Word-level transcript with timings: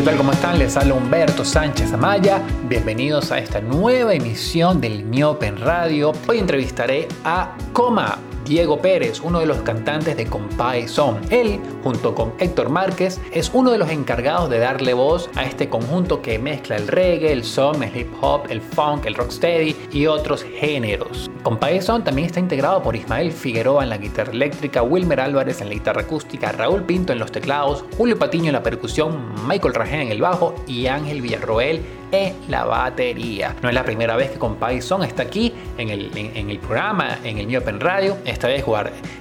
¿Qué 0.00 0.06
tal? 0.06 0.16
¿Cómo 0.16 0.32
están? 0.32 0.58
Les 0.58 0.74
habla 0.78 0.94
Humberto 0.94 1.44
Sánchez 1.44 1.92
Amaya. 1.92 2.40
Bienvenidos 2.70 3.30
a 3.32 3.38
esta 3.38 3.60
nueva 3.60 4.14
emisión 4.14 4.80
del 4.80 5.04
Miopen 5.04 5.58
Radio. 5.58 6.12
Hoy 6.26 6.38
entrevistaré 6.38 7.06
a 7.22 7.54
Coma, 7.74 8.16
Diego 8.44 8.78
Pérez, 8.80 9.20
uno 9.20 9.40
de 9.40 9.46
los 9.46 9.58
cantantes 9.58 10.16
de 10.16 10.26
Compay 10.26 10.88
Son. 10.88 11.18
Él, 11.30 11.60
junto 11.82 12.14
con 12.14 12.32
Héctor 12.38 12.68
Márquez, 12.68 13.20
es 13.32 13.50
uno 13.52 13.70
de 13.70 13.78
los 13.78 13.90
encargados 13.90 14.50
de 14.50 14.58
darle 14.58 14.94
voz 14.94 15.30
a 15.36 15.44
este 15.44 15.68
conjunto 15.68 16.22
que 16.22 16.38
mezcla 16.38 16.76
el 16.76 16.88
reggae, 16.88 17.32
el 17.32 17.44
son, 17.44 17.82
el 17.82 17.96
hip 17.96 18.08
hop, 18.20 18.42
el 18.48 18.60
funk, 18.60 19.06
el 19.06 19.14
rocksteady 19.14 19.76
y 19.92 20.06
otros 20.06 20.42
géneros. 20.42 21.30
Compay 21.42 21.80
Son 21.80 22.04
también 22.04 22.26
está 22.26 22.40
integrado 22.40 22.82
por 22.82 22.96
Ismael 22.96 23.32
Figueroa 23.32 23.82
en 23.82 23.90
la 23.90 23.98
guitarra 23.98 24.32
eléctrica, 24.32 24.82
Wilmer 24.82 25.20
Álvarez 25.20 25.60
en 25.60 25.68
la 25.68 25.74
guitarra 25.74 26.02
acústica, 26.02 26.52
Raúl 26.52 26.84
Pinto 26.84 27.12
en 27.12 27.18
los 27.18 27.32
teclados, 27.32 27.84
Julio 27.96 28.18
Patiño 28.18 28.46
en 28.46 28.54
la 28.54 28.62
percusión, 28.62 29.34
Michael 29.46 29.74
Rajén 29.74 30.00
en 30.00 30.08
el 30.12 30.20
bajo 30.20 30.54
y 30.66 30.86
Ángel 30.86 31.22
Villarroel 31.22 31.80
en 32.12 32.34
la 32.48 32.64
batería. 32.64 33.56
No 33.62 33.68
es 33.68 33.74
la 33.74 33.84
primera 33.84 34.16
vez 34.16 34.30
que 34.30 34.38
Compay 34.38 34.80
Son 34.80 35.02
está 35.02 35.22
aquí 35.22 35.52
en 35.78 35.88
el, 35.88 36.10
en, 36.16 36.50
el 36.50 36.58
programa, 36.58 37.18
en 37.24 37.38
el 37.38 37.46
Mi 37.46 37.56
Open 37.56 37.80
Radio. 37.80 38.16
Esta 38.24 38.48
vez 38.48 38.64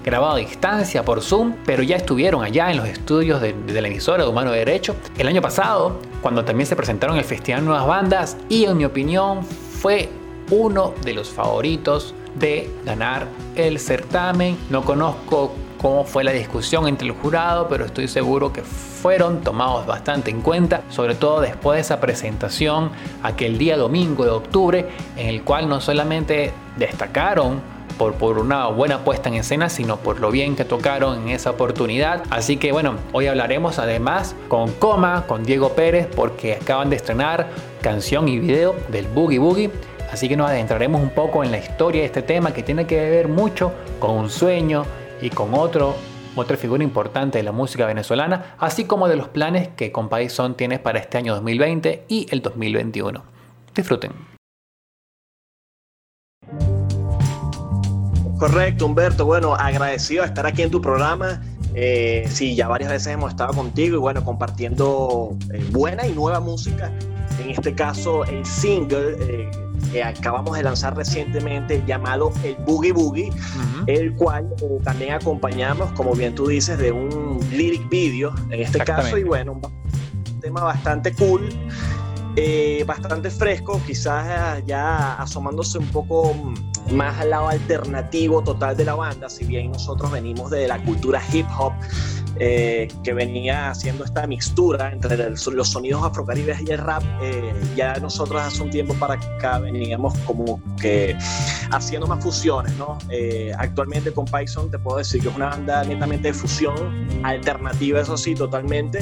grabado 0.03 0.33
a 0.33 0.37
distancia 0.37 1.03
por 1.03 1.21
Zoom, 1.21 1.55
pero 1.65 1.83
ya 1.83 1.97
estuvieron 1.97 2.43
allá 2.43 2.71
en 2.71 2.77
los 2.77 2.87
estudios 2.87 3.41
de, 3.41 3.53
de 3.53 3.81
la 3.81 3.87
emisora 3.87 4.23
de 4.23 4.29
Humano 4.29 4.51
Derecho. 4.51 4.95
El 5.17 5.27
año 5.27 5.41
pasado, 5.41 5.99
cuando 6.21 6.43
también 6.45 6.67
se 6.67 6.75
presentaron 6.75 7.17
el 7.17 7.23
Festival 7.23 7.65
Nuevas 7.65 7.87
Bandas, 7.87 8.37
y 8.49 8.65
en 8.65 8.77
mi 8.77 8.85
opinión 8.85 9.43
fue 9.43 10.09
uno 10.51 10.93
de 11.03 11.13
los 11.13 11.29
favoritos 11.29 12.13
de 12.35 12.69
ganar 12.85 13.27
el 13.55 13.79
certamen. 13.79 14.57
No 14.69 14.83
conozco 14.83 15.53
cómo 15.79 16.03
fue 16.03 16.23
la 16.23 16.31
discusión 16.31 16.87
entre 16.87 17.07
el 17.07 17.13
jurado, 17.13 17.67
pero 17.69 17.85
estoy 17.85 18.07
seguro 18.07 18.51
que 18.51 18.61
fueron 18.61 19.41
tomados 19.41 19.87
bastante 19.87 20.29
en 20.29 20.41
cuenta, 20.41 20.81
sobre 20.89 21.15
todo 21.15 21.39
después 21.39 21.77
de 21.77 21.81
esa 21.81 21.99
presentación 21.99 22.91
aquel 23.23 23.57
día 23.57 23.77
domingo 23.77 24.25
de 24.25 24.31
octubre, 24.31 24.85
en 25.15 25.27
el 25.27 25.43
cual 25.43 25.69
no 25.69 25.79
solamente 25.79 26.51
destacaron 26.77 27.61
por, 27.97 28.13
por, 28.13 28.37
una 28.39 28.67
buena 28.67 28.99
puesta 28.99 29.29
en 29.29 29.35
escena, 29.35 29.69
sino 29.69 29.97
por 29.97 30.19
lo 30.19 30.31
bien 30.31 30.55
que 30.55 30.65
tocaron 30.65 31.23
en 31.23 31.29
esa 31.29 31.51
oportunidad. 31.51 32.23
Así 32.29 32.57
que 32.57 32.71
bueno, 32.71 32.95
hoy 33.11 33.27
hablaremos 33.27 33.79
además 33.79 34.35
con 34.47 34.71
Coma, 34.73 35.25
con 35.27 35.43
Diego 35.43 35.73
Pérez, 35.73 36.07
porque 36.13 36.55
acaban 36.55 36.89
de 36.89 36.97
estrenar 36.97 37.49
canción 37.81 38.27
y 38.27 38.39
video 38.39 38.75
del 38.89 39.07
Boogie 39.07 39.39
Boogie. 39.39 39.71
Así 40.11 40.27
que 40.27 40.35
nos 40.35 40.49
adentraremos 40.49 41.01
un 41.01 41.09
poco 41.09 41.43
en 41.43 41.51
la 41.51 41.59
historia 41.59 42.01
de 42.01 42.07
este 42.07 42.21
tema 42.21 42.53
que 42.53 42.63
tiene 42.63 42.85
que 42.85 42.95
ver 43.09 43.27
mucho 43.27 43.71
con 43.99 44.11
un 44.11 44.29
sueño, 44.29 44.85
y 45.21 45.29
con 45.29 45.53
otro, 45.53 45.95
otra 46.35 46.57
figura 46.57 46.83
importante 46.83 47.37
de 47.37 47.43
la 47.43 47.51
música 47.51 47.85
venezolana, 47.85 48.55
así 48.57 48.85
como 48.85 49.07
de 49.07 49.15
los 49.15 49.27
planes 49.29 49.69
que 49.69 49.91
Son 50.29 50.55
tiene 50.55 50.79
para 50.79 50.99
este 50.99 51.17
año 51.17 51.33
2020 51.35 52.05
y 52.07 52.27
el 52.31 52.41
2021. 52.41 53.23
Disfruten. 53.75 54.11
Correcto, 58.39 58.85
Humberto. 58.85 59.25
Bueno, 59.25 59.53
agradecido 59.53 60.23
de 60.23 60.29
estar 60.29 60.45
aquí 60.45 60.61
en 60.61 60.71
tu 60.71 60.81
programa. 60.81 61.41
Eh, 61.75 62.25
sí, 62.29 62.55
ya 62.55 62.67
varias 62.67 62.89
veces 62.89 63.13
hemos 63.13 63.31
estado 63.31 63.53
contigo 63.53 63.97
y 63.97 63.99
bueno, 63.99 64.23
compartiendo 64.23 65.37
eh, 65.53 65.63
buena 65.71 66.07
y 66.07 66.13
nueva 66.13 66.39
música. 66.39 66.91
En 67.43 67.49
este 67.51 67.75
caso, 67.75 68.23
el 68.25 68.45
single 68.45 69.17
eh, 69.19 69.51
que 69.91 70.03
acabamos 70.03 70.55
de 70.57 70.63
lanzar 70.63 70.95
recientemente 70.95 71.83
llamado 71.85 72.31
el 72.43 72.55
Boogie 72.65 72.91
Boogie, 72.91 73.31
el 73.87 74.15
cual 74.15 74.53
eh, 74.61 74.77
también 74.83 75.13
acompañamos, 75.13 75.91
como 75.93 76.13
bien 76.13 76.35
tú 76.35 76.47
dices, 76.47 76.77
de 76.77 76.91
un 76.91 77.39
lyric 77.51 77.87
video 77.89 78.33
en 78.49 78.61
este 78.61 78.79
caso 78.79 79.17
y 79.17 79.23
bueno, 79.23 79.53
un 79.53 80.39
tema 80.39 80.63
bastante 80.63 81.13
cool. 81.13 81.49
Eh, 82.35 82.83
bastante 82.85 83.29
fresco, 83.29 83.81
quizás 83.85 84.63
ya 84.65 85.15
asomándose 85.15 85.77
un 85.77 85.87
poco 85.87 86.33
más 86.91 87.19
al 87.19 87.31
lado 87.31 87.49
alternativo 87.49 88.41
total 88.41 88.77
de 88.77 88.85
la 88.85 88.95
banda, 88.95 89.29
si 89.29 89.45
bien 89.45 89.71
nosotros 89.71 90.11
venimos 90.11 90.49
de 90.49 90.67
la 90.67 90.81
cultura 90.83 91.21
hip 91.33 91.45
hop, 91.57 91.73
eh, 92.39 92.87
que 93.03 93.13
venía 93.13 93.69
haciendo 93.69 94.05
esta 94.05 94.25
mixtura 94.25 94.91
entre 94.93 95.29
los 95.29 95.69
sonidos 95.69 96.03
afrocaribes 96.03 96.61
y 96.61 96.71
el 96.71 96.77
rap, 96.77 97.03
eh, 97.21 97.53
ya 97.75 97.95
nosotros 97.95 98.41
hace 98.41 98.63
un 98.63 98.69
tiempo 98.69 98.93
para 98.93 99.15
acá 99.15 99.59
veníamos 99.59 100.17
como 100.19 100.61
que 100.79 101.17
haciendo 101.71 102.07
más 102.07 102.23
fusiones, 102.23 102.73
¿no? 102.77 102.97
Eh, 103.09 103.51
actualmente 103.57 104.13
con 104.13 104.23
Python 104.23 104.71
te 104.71 104.79
puedo 104.79 104.99
decir 104.99 105.21
que 105.21 105.27
es 105.27 105.35
una 105.35 105.49
banda 105.49 105.83
netamente 105.83 106.29
de 106.29 106.33
fusión, 106.33 107.07
alternativa, 107.23 107.99
eso 107.99 108.15
sí, 108.15 108.35
totalmente. 108.35 108.99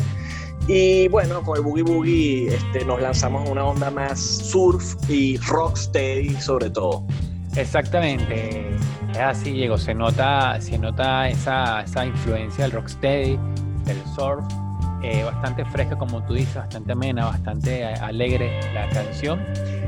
Y 0.67 1.07
bueno, 1.07 1.43
con 1.43 1.57
el 1.57 1.63
Boogie 1.63 1.83
Boogie 1.83 2.47
este, 2.55 2.83
nos 2.85 3.01
lanzamos 3.01 3.47
una 3.47 3.63
onda 3.65 3.91
más 3.91 4.19
surf 4.19 4.95
y 5.09 5.37
rocksteady 5.37 6.35
sobre 6.41 6.69
todo. 6.71 7.05
Exactamente, 7.57 8.69
es 9.11 9.17
así, 9.17 9.51
Diego. 9.51 9.79
Se 9.79 9.95
nota, 9.95 10.61
se 10.61 10.77
nota 10.77 11.27
esa, 11.27 11.81
esa 11.81 12.05
influencia 12.05 12.65
del 12.65 12.71
rocksteady, 12.73 13.39
del 13.83 13.97
surf, 14.15 14.45
eh, 15.01 15.23
bastante 15.23 15.65
fresca, 15.65 15.97
como 15.97 16.23
tú 16.23 16.35
dices, 16.35 16.53
bastante 16.53 16.91
amena, 16.91 17.25
bastante 17.25 17.83
alegre 17.83 18.59
la 18.73 18.87
canción. 18.89 19.43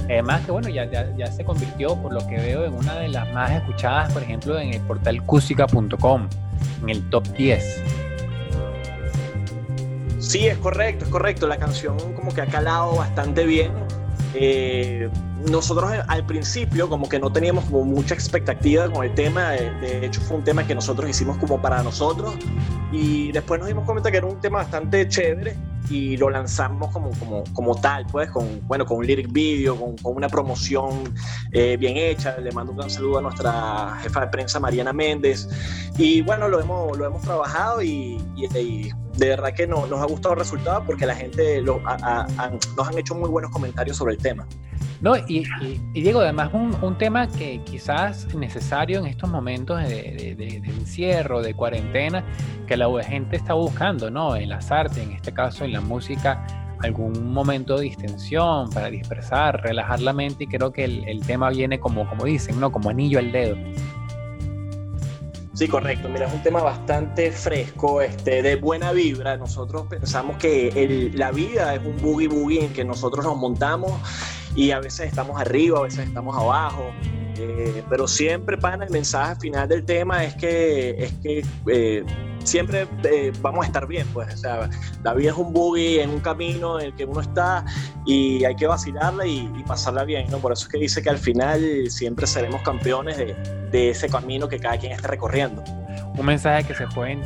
Además, 0.06 0.44
que 0.46 0.52
bueno, 0.52 0.70
ya, 0.70 0.90
ya, 0.90 1.16
ya, 1.16 1.28
se 1.28 1.46
convirtió, 1.46 1.96
por 1.96 2.12
lo 2.12 2.26
que 2.28 2.38
veo, 2.38 2.66
en 2.66 2.74
una 2.74 2.96
de 2.96 3.10
las 3.10 3.32
más 3.34 3.52
escuchadas, 3.52 4.12
por 4.14 4.24
ejemplo, 4.24 4.58
en 4.58 4.74
el 4.74 4.82
portal 4.82 5.22
cusica.com, 5.24 6.28
en 6.82 6.90
el 6.90 7.08
top 7.12 7.28
10. 7.38 7.84
Sí, 10.18 10.48
es 10.48 10.58
correcto, 10.58 11.06
es 11.06 11.12
correcto. 11.12 11.48
La 11.48 11.58
canción 11.58 11.98
como 12.16 12.34
que 12.34 12.42
ha 12.42 12.48
calado 12.48 12.96
bastante 12.96 13.46
bien. 13.46 13.72
Eh, 14.34 15.10
nosotros 15.48 15.94
eh, 15.94 16.02
al 16.08 16.26
principio 16.26 16.90
como 16.90 17.08
que 17.08 17.20
no 17.20 17.32
teníamos 17.32 17.66
como 17.66 17.84
mucha 17.84 18.14
expectativa 18.14 18.90
con 18.90 19.06
el 19.06 19.14
tema, 19.14 19.52
de, 19.52 20.06
hecho 20.06 20.22
fue 20.22 20.38
un 20.38 20.44
tema 20.44 20.66
que 20.66 20.76
nosotros 20.76 21.10
hicimos 21.10 21.38
como 21.38 21.62
para 21.62 21.82
nosotros 21.84 22.36
y 22.92 23.32
después 23.32 23.60
nos 23.60 23.68
dimos 23.68 23.86
cuenta 23.86 24.12
que 24.12 24.18
era 24.18 24.28
un 24.28 24.40
tema 24.40 24.60
bastante 24.60 25.08
chévere 25.08 25.56
y 25.90 26.18
lo 26.18 26.30
lanzamos 26.30 26.92
como, 26.92 27.12
como, 27.12 27.44
como 27.54 27.76
tal, 27.80 28.06
pues 28.12 28.30
con, 28.30 28.62
bueno, 28.68 28.86
con 28.86 28.98
un 28.98 29.08
lyric 29.08 29.32
video, 29.32 29.76
con, 29.76 29.98
con 29.98 30.16
una 30.16 30.30
promoción 30.30 31.14
eh, 31.52 31.78
bien 31.78 31.98
hecha, 31.98 32.38
le 32.38 32.52
mando 32.52 32.72
un 32.72 32.78
gran 32.78 32.90
saludo 32.90 33.20
a 33.20 33.22
nuestra 33.22 33.98
jefa 34.02 34.22
de 34.22 34.28
prensa 34.28 34.60
Mariana 34.60 34.94
Méndez. 34.94 35.48
Y 35.98 36.22
bueno, 36.22 36.48
lo 36.48 36.60
hemos, 36.60 36.98
lo 36.98 37.06
hemos 37.06 37.22
trabajado 37.22 37.82
y, 37.82 38.22
de 39.20 39.28
verdad 39.28 39.54
que 39.54 39.68
no, 39.68 39.86
nos 39.86 40.02
ha 40.02 40.06
gustado 40.06 40.34
el 40.34 40.40
resultado 40.40 40.84
porque 40.86 41.06
la 41.06 41.16
gente 41.16 41.62
lo, 41.62 41.82
nos 41.82 42.88
han 42.88 42.98
hecho 42.98 43.16
muy 43.16 43.30
buenos 43.30 43.52
comentarios 43.52 43.98
sobre 43.98 44.14
el 44.14 44.20
tema. 44.20 44.48
No, 45.02 45.16
y, 45.18 45.46
Diego, 45.94 46.22
además 46.22 46.52
un, 46.54 46.98
tema 46.98 47.28
que 47.28 47.62
quizás 47.64 48.26
es 48.26 48.36
necesario 48.36 49.00
en 49.00 49.06
estos 49.06 49.30
momentos 49.30 49.82
de, 49.82 50.36
de, 50.38 50.58
encierro, 50.58 51.42
de 51.42 51.54
cuarentena, 51.54 52.26
que 52.68 52.76
la 52.76 52.88
gente 53.04 53.36
está 53.36 53.54
buscando, 53.54 54.10
¿no? 54.10 54.36
En 54.36 54.50
las 54.50 54.72
artes, 54.72 54.98
en 54.98 55.12
este 55.12 55.34
caso 55.34 55.64
en 55.64 55.74
la 55.74 55.82
música, 55.82 56.46
algún 56.82 57.34
momento 57.34 57.78
de 57.78 57.84
distensión 57.84 58.70
para 58.70 58.90
dispersar, 58.90 59.62
relajar 59.64 60.02
la 60.02 60.14
mente 60.14 60.46
y 60.46 60.48
creo 60.48 60.72
que 60.72 60.86
el, 60.86 61.08
el 61.08 61.26
tema 61.26 61.50
viene 61.50 61.80
como, 61.80 62.08
como 62.08 62.26
dicen, 62.26 62.60
¿no? 62.60 62.72
Como 62.72 62.90
anillo 62.90 63.20
al 63.20 63.32
dedo. 63.32 63.58
Sí, 65.60 65.68
correcto. 65.68 66.08
Mira, 66.08 66.26
es 66.26 66.34
un 66.34 66.42
tema 66.42 66.64
bastante 66.64 67.34
fresco, 67.34 68.02
este, 68.02 68.42
de 68.42 68.56
buena 68.56 68.94
vibra. 68.94 69.36
Nosotros 69.36 69.88
pensamos 69.90 70.38
que 70.38 71.12
la 71.14 71.32
vida 71.32 71.76
es 71.76 71.86
un 71.86 71.98
boogie 71.98 72.30
boogie 72.30 72.64
en 72.64 72.72
que 72.72 72.86
nosotros 72.86 73.26
nos 73.26 73.36
montamos 73.36 73.92
y 74.56 74.72
a 74.72 74.80
veces 74.80 75.08
estamos 75.08 75.38
arriba, 75.38 75.80
a 75.80 75.82
veces 75.82 76.08
estamos 76.08 76.34
abajo. 76.38 76.92
Eh, 77.38 77.84
pero 77.90 78.08
siempre, 78.08 78.58
para 78.58 78.86
el 78.86 78.90
mensaje 78.90 79.36
final 79.42 79.68
del 79.68 79.84
tema 79.84 80.24
es 80.24 80.34
que, 80.36 80.92
es 80.92 81.12
que 81.22 81.46
eh, 81.68 82.06
siempre 82.50 82.88
eh, 83.04 83.32
vamos 83.42 83.64
a 83.64 83.68
estar 83.68 83.88
bien, 83.88 84.08
pues, 84.14 84.34
o 84.34 84.38
sea, 84.38 84.70
la 85.04 85.14
vida 85.14 85.32
es 85.32 85.38
un 85.38 85.54
buggy 85.54 86.00
en 86.00 86.10
un 86.10 86.20
camino 86.20 86.80
en 86.80 86.88
el 86.88 86.94
que 86.96 87.06
uno 87.06 87.22
está 87.22 87.64
y 88.06 88.44
hay 88.44 88.56
que 88.56 88.68
vacilarla 88.68 89.26
y, 89.26 89.48
pasarla 89.68 90.04
bien, 90.04 90.26
¿no? 90.32 90.40
Por 90.40 90.52
eso 90.52 90.64
es 90.64 90.70
que 90.70 90.80
dice 90.80 91.02
que 91.04 91.12
al 91.12 91.20
final 91.20 91.62
siempre 91.90 92.26
seremos 92.26 92.62
campeones 92.64 93.18
de, 93.18 93.36
de 93.72 93.92
ese 93.92 94.10
camino 94.10 94.50
que 94.50 94.60
cada 94.60 94.78
quien 94.78 94.94
esté 94.94 95.08
recorriendo. 95.08 95.64
Un 96.18 96.26
mensaje 96.26 96.66
que 96.66 96.74
se 96.74 96.88
puede 96.88 97.20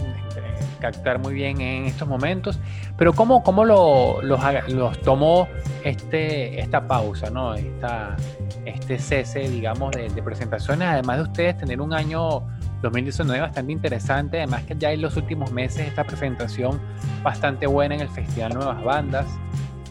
captar 0.84 1.18
muy 1.18 1.34
bien 1.34 1.62
en 1.62 1.86
estos 1.86 2.10
momentos, 2.10 2.60
pero 2.98 3.14
¿cómo, 3.14 3.42
cómo 3.42 3.64
lo, 3.64 4.22
los, 4.22 4.42
los 4.68 5.00
tomó 5.00 5.48
este, 5.86 6.60
esta 6.60 6.86
pausa, 6.86 7.30
¿no? 7.30 7.56
Esta, 7.56 8.18
este 8.66 9.00
cese, 9.00 9.48
digamos, 9.48 9.92
de, 9.92 10.10
presentaciones, 10.22 10.90
además 10.90 11.18
de 11.18 11.24
ustedes 11.24 11.58
tener 11.58 11.80
un 11.80 11.94
año 11.94 12.46
2019 12.84 13.42
bastante 13.42 13.72
interesante, 13.72 14.38
además 14.38 14.64
que 14.64 14.76
ya 14.78 14.92
en 14.92 15.02
los 15.02 15.18
últimos 15.18 15.52
meses 15.52 15.88
esta 15.88 16.04
presentación 16.04 16.80
bastante 17.24 17.66
buena 17.66 17.96
en 17.96 18.02
el 18.02 18.10
Festival 18.10 18.54
Nuevas 18.54 18.84
Bandas, 18.84 19.26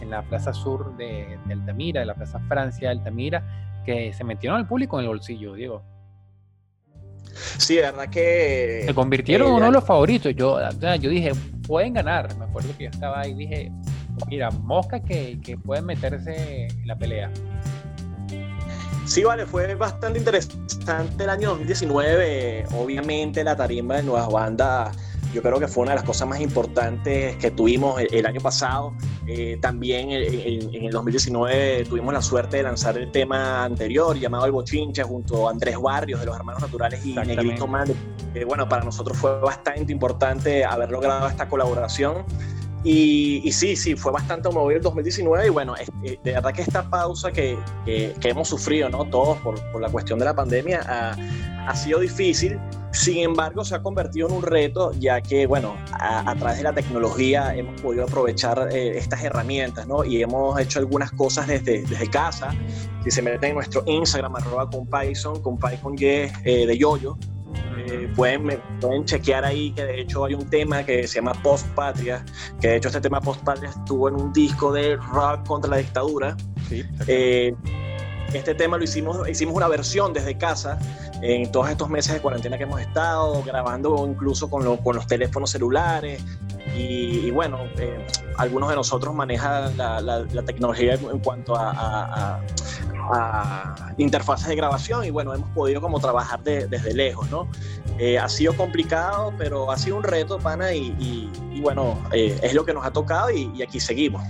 en 0.01 0.09
la 0.09 0.21
Plaza 0.21 0.53
Sur 0.53 0.95
de, 0.95 1.37
de 1.45 1.53
Altamira, 1.53 1.99
de 1.99 2.05
la 2.05 2.15
Plaza 2.15 2.39
Francia 2.47 2.89
de 2.89 2.97
Altamira, 2.97 3.81
que 3.85 4.13
se 4.13 4.23
metieron 4.23 4.57
al 4.57 4.67
público 4.67 4.97
en 4.97 5.03
el 5.03 5.09
bolsillo, 5.09 5.53
Diego. 5.53 5.83
Sí, 7.33 7.75
de 7.75 7.81
verdad 7.81 8.09
que... 8.09 8.83
Se 8.85 8.93
convirtieron 8.93 9.47
en 9.47 9.53
uno 9.55 9.65
de 9.65 9.71
los 9.71 9.83
favoritos. 9.83 10.33
Yo, 10.35 10.59
yo 10.79 11.09
dije, 11.09 11.31
pueden 11.67 11.93
ganar. 11.93 12.35
Me 12.37 12.45
acuerdo 12.45 12.69
que 12.77 12.85
yo 12.85 12.89
estaba 12.89 13.21
ahí 13.21 13.31
y 13.31 13.35
dije, 13.35 13.71
mira, 14.27 14.51
mosca 14.51 14.99
que, 14.99 15.39
que 15.41 15.57
pueden 15.57 15.85
meterse 15.85 16.67
en 16.67 16.87
la 16.87 16.95
pelea. 16.95 17.31
Sí, 19.05 19.23
vale, 19.23 19.45
fue 19.45 19.75
bastante 19.75 20.19
interesante 20.19 21.23
el 21.23 21.29
año 21.29 21.49
2019. 21.49 22.65
Obviamente 22.77 23.43
la 23.43 23.55
tarima 23.55 23.97
de 23.97 24.03
Nuevas 24.03 24.29
Bandas 24.29 24.97
yo 25.33 25.41
creo 25.41 25.59
que 25.59 25.67
fue 25.67 25.81
una 25.81 25.91
de 25.91 25.95
las 25.95 26.05
cosas 26.05 26.27
más 26.27 26.39
importantes 26.39 27.35
que 27.37 27.49
tuvimos 27.49 27.99
el, 27.99 28.25
año 28.25 28.39
pasado. 28.39 28.93
Eh, 29.25 29.57
también 29.59 30.11
en, 30.11 30.85
el 30.85 30.91
2019 30.91 31.85
tuvimos 31.85 32.13
la 32.13 32.21
suerte 32.21 32.57
de 32.57 32.63
lanzar 32.63 32.97
el 32.97 33.11
tema 33.11 33.63
anterior 33.63 34.17
llamado 34.17 34.45
El 34.45 34.51
Bochinche 34.51 35.01
junto 35.01 35.47
a 35.47 35.51
Andrés 35.51 35.75
Barrios 35.81 36.19
de 36.19 36.27
los 36.27 36.35
Hermanos 36.35 36.61
Naturales 36.61 37.03
y 37.03 37.13
Negrito 37.13 37.65
Man. 37.65 37.91
bueno, 38.45 38.69
para 38.69 38.83
nosotros 38.83 39.17
fue 39.17 39.39
bastante 39.39 39.91
importante 39.91 40.63
haber 40.63 40.91
logrado 40.91 41.27
esta 41.27 41.49
colaboración. 41.49 42.25
Y, 42.83 43.49
sí, 43.51 43.75
sí, 43.75 43.95
fue 43.95 44.11
bastante 44.11 44.49
movido 44.49 44.77
el 44.77 44.83
2019 44.83 45.47
y 45.47 45.49
bueno, 45.49 45.73
eh, 45.77 46.19
de 46.21 46.33
verdad 46.33 46.53
que 46.53 46.63
esta 46.63 46.89
pausa 46.89 47.31
que, 47.31 47.57
que, 47.85 48.13
hemos 48.23 48.49
sufrido, 48.49 48.89
¿no? 48.89 49.05
Todos 49.05 49.37
por, 49.37 49.55
por, 49.71 49.81
la 49.81 49.89
cuestión 49.89 50.19
de 50.19 50.25
la 50.25 50.35
pandemia 50.35 50.81
ha, 50.85 51.15
ha, 51.67 51.75
sido 51.75 51.99
difícil. 51.99 52.59
Sin 52.91 53.19
embargo, 53.19 53.63
se 53.63 53.75
ha 53.75 53.81
convertido 53.81 54.27
en 54.27 54.33
un 54.33 54.43
reto 54.43 54.91
ya 54.99 55.21
que, 55.21 55.47
bueno, 55.47 55.75
a, 55.93 56.35
través 56.35 56.57
de 56.57 56.63
la 56.63 56.73
tecnología 56.73 57.55
hemos 57.55 57.79
podido 57.81 58.03
aprovechar 58.03 58.69
eh, 58.71 58.97
estas 58.97 59.23
herramientas, 59.23 59.87
¿no? 59.87 60.03
Y 60.03 60.21
hemos 60.21 60.59
hecho 60.59 60.79
algunas 60.79 61.11
cosas 61.11 61.47
desde, 61.47 61.83
desde 61.83 62.09
casa. 62.09 62.53
Si 63.03 63.11
se 63.11 63.21
meten 63.21 63.51
en 63.51 63.55
nuestro 63.55 63.83
Instagram, 63.85 64.35
arroba 64.35 64.69
con 64.69 64.85
Python, 64.85 65.41
con 65.41 65.57
Python 65.57 65.95
Y 65.97 66.05
eh, 66.05 66.31
de 66.43 66.77
Yoyo, 66.77 67.17
eh, 67.77 68.11
pueden, 68.15 68.61
pueden 68.79 69.05
chequear 69.05 69.45
ahí 69.45 69.71
que 69.71 69.83
de 69.83 70.01
hecho 70.01 70.25
hay 70.25 70.33
un 70.33 70.49
tema 70.49 70.83
que 70.83 71.07
se 71.07 71.15
llama 71.15 71.33
Post 71.33 71.67
Patria, 71.69 72.23
que 72.59 72.69
de 72.69 72.75
hecho 72.77 72.89
este 72.89 73.01
tema 73.01 73.21
Post 73.21 73.43
Patria 73.43 73.69
estuvo 73.69 74.07
en 74.07 74.15
un 74.15 74.33
disco 74.33 74.71
de 74.71 74.95
rock 74.95 75.47
contra 75.47 75.71
la 75.71 75.77
dictadura. 75.77 76.35
Eh, 77.07 77.53
este 78.33 78.55
tema 78.55 78.77
lo 78.77 78.83
hicimos, 78.83 79.27
hicimos 79.29 79.55
una 79.55 79.67
versión 79.67 80.11
desde 80.13 80.37
casa 80.37 80.79
en 81.21 81.51
todos 81.51 81.69
estos 81.69 81.89
meses 81.89 82.13
de 82.13 82.19
cuarentena 82.19 82.57
que 82.57 82.63
hemos 82.63 82.81
estado, 82.81 83.43
grabando 83.43 84.05
incluso 84.07 84.49
con, 84.49 84.77
con 84.77 84.95
los 84.95 85.07
teléfonos 85.07 85.51
celulares. 85.51 86.23
Y, 86.75 87.29
bueno, 87.29 87.59
eh, 87.77 88.07
algunos 88.37 88.69
de 88.69 88.75
nosotros 88.75 89.13
manejan 89.13 89.77
la, 89.77 90.01
la, 90.01 90.43
tecnología 90.43 90.95
en 90.95 91.19
cuanto 91.19 91.55
a, 91.55 91.71
a 91.71 92.41
interfaces 93.97 94.47
de 94.47 94.55
grabación 94.55 95.05
y 95.05 95.09
bueno, 95.09 95.33
hemos 95.33 95.49
podido 95.49 95.81
como 95.81 95.99
trabajar 95.99 96.41
desde 96.43 96.93
lejos, 96.93 97.29
¿no? 97.29 97.47
Eh, 97.99 98.17
ha 98.17 98.27
sido 98.27 98.55
complicado, 98.55 99.33
pero 99.37 99.71
ha 99.71 99.77
sido 99.77 99.97
un 99.97 100.03
reto, 100.03 100.39
pana, 100.39 100.73
y, 100.73 101.29
bueno, 101.61 101.97
eh, 102.11 102.37
es 102.41 102.53
lo 102.53 102.65
que 102.65 102.73
nos 102.73 102.85
ha 102.85 102.91
tocado 102.91 103.29
y, 103.31 103.61
aquí 103.61 103.79
seguimos. 103.79 104.23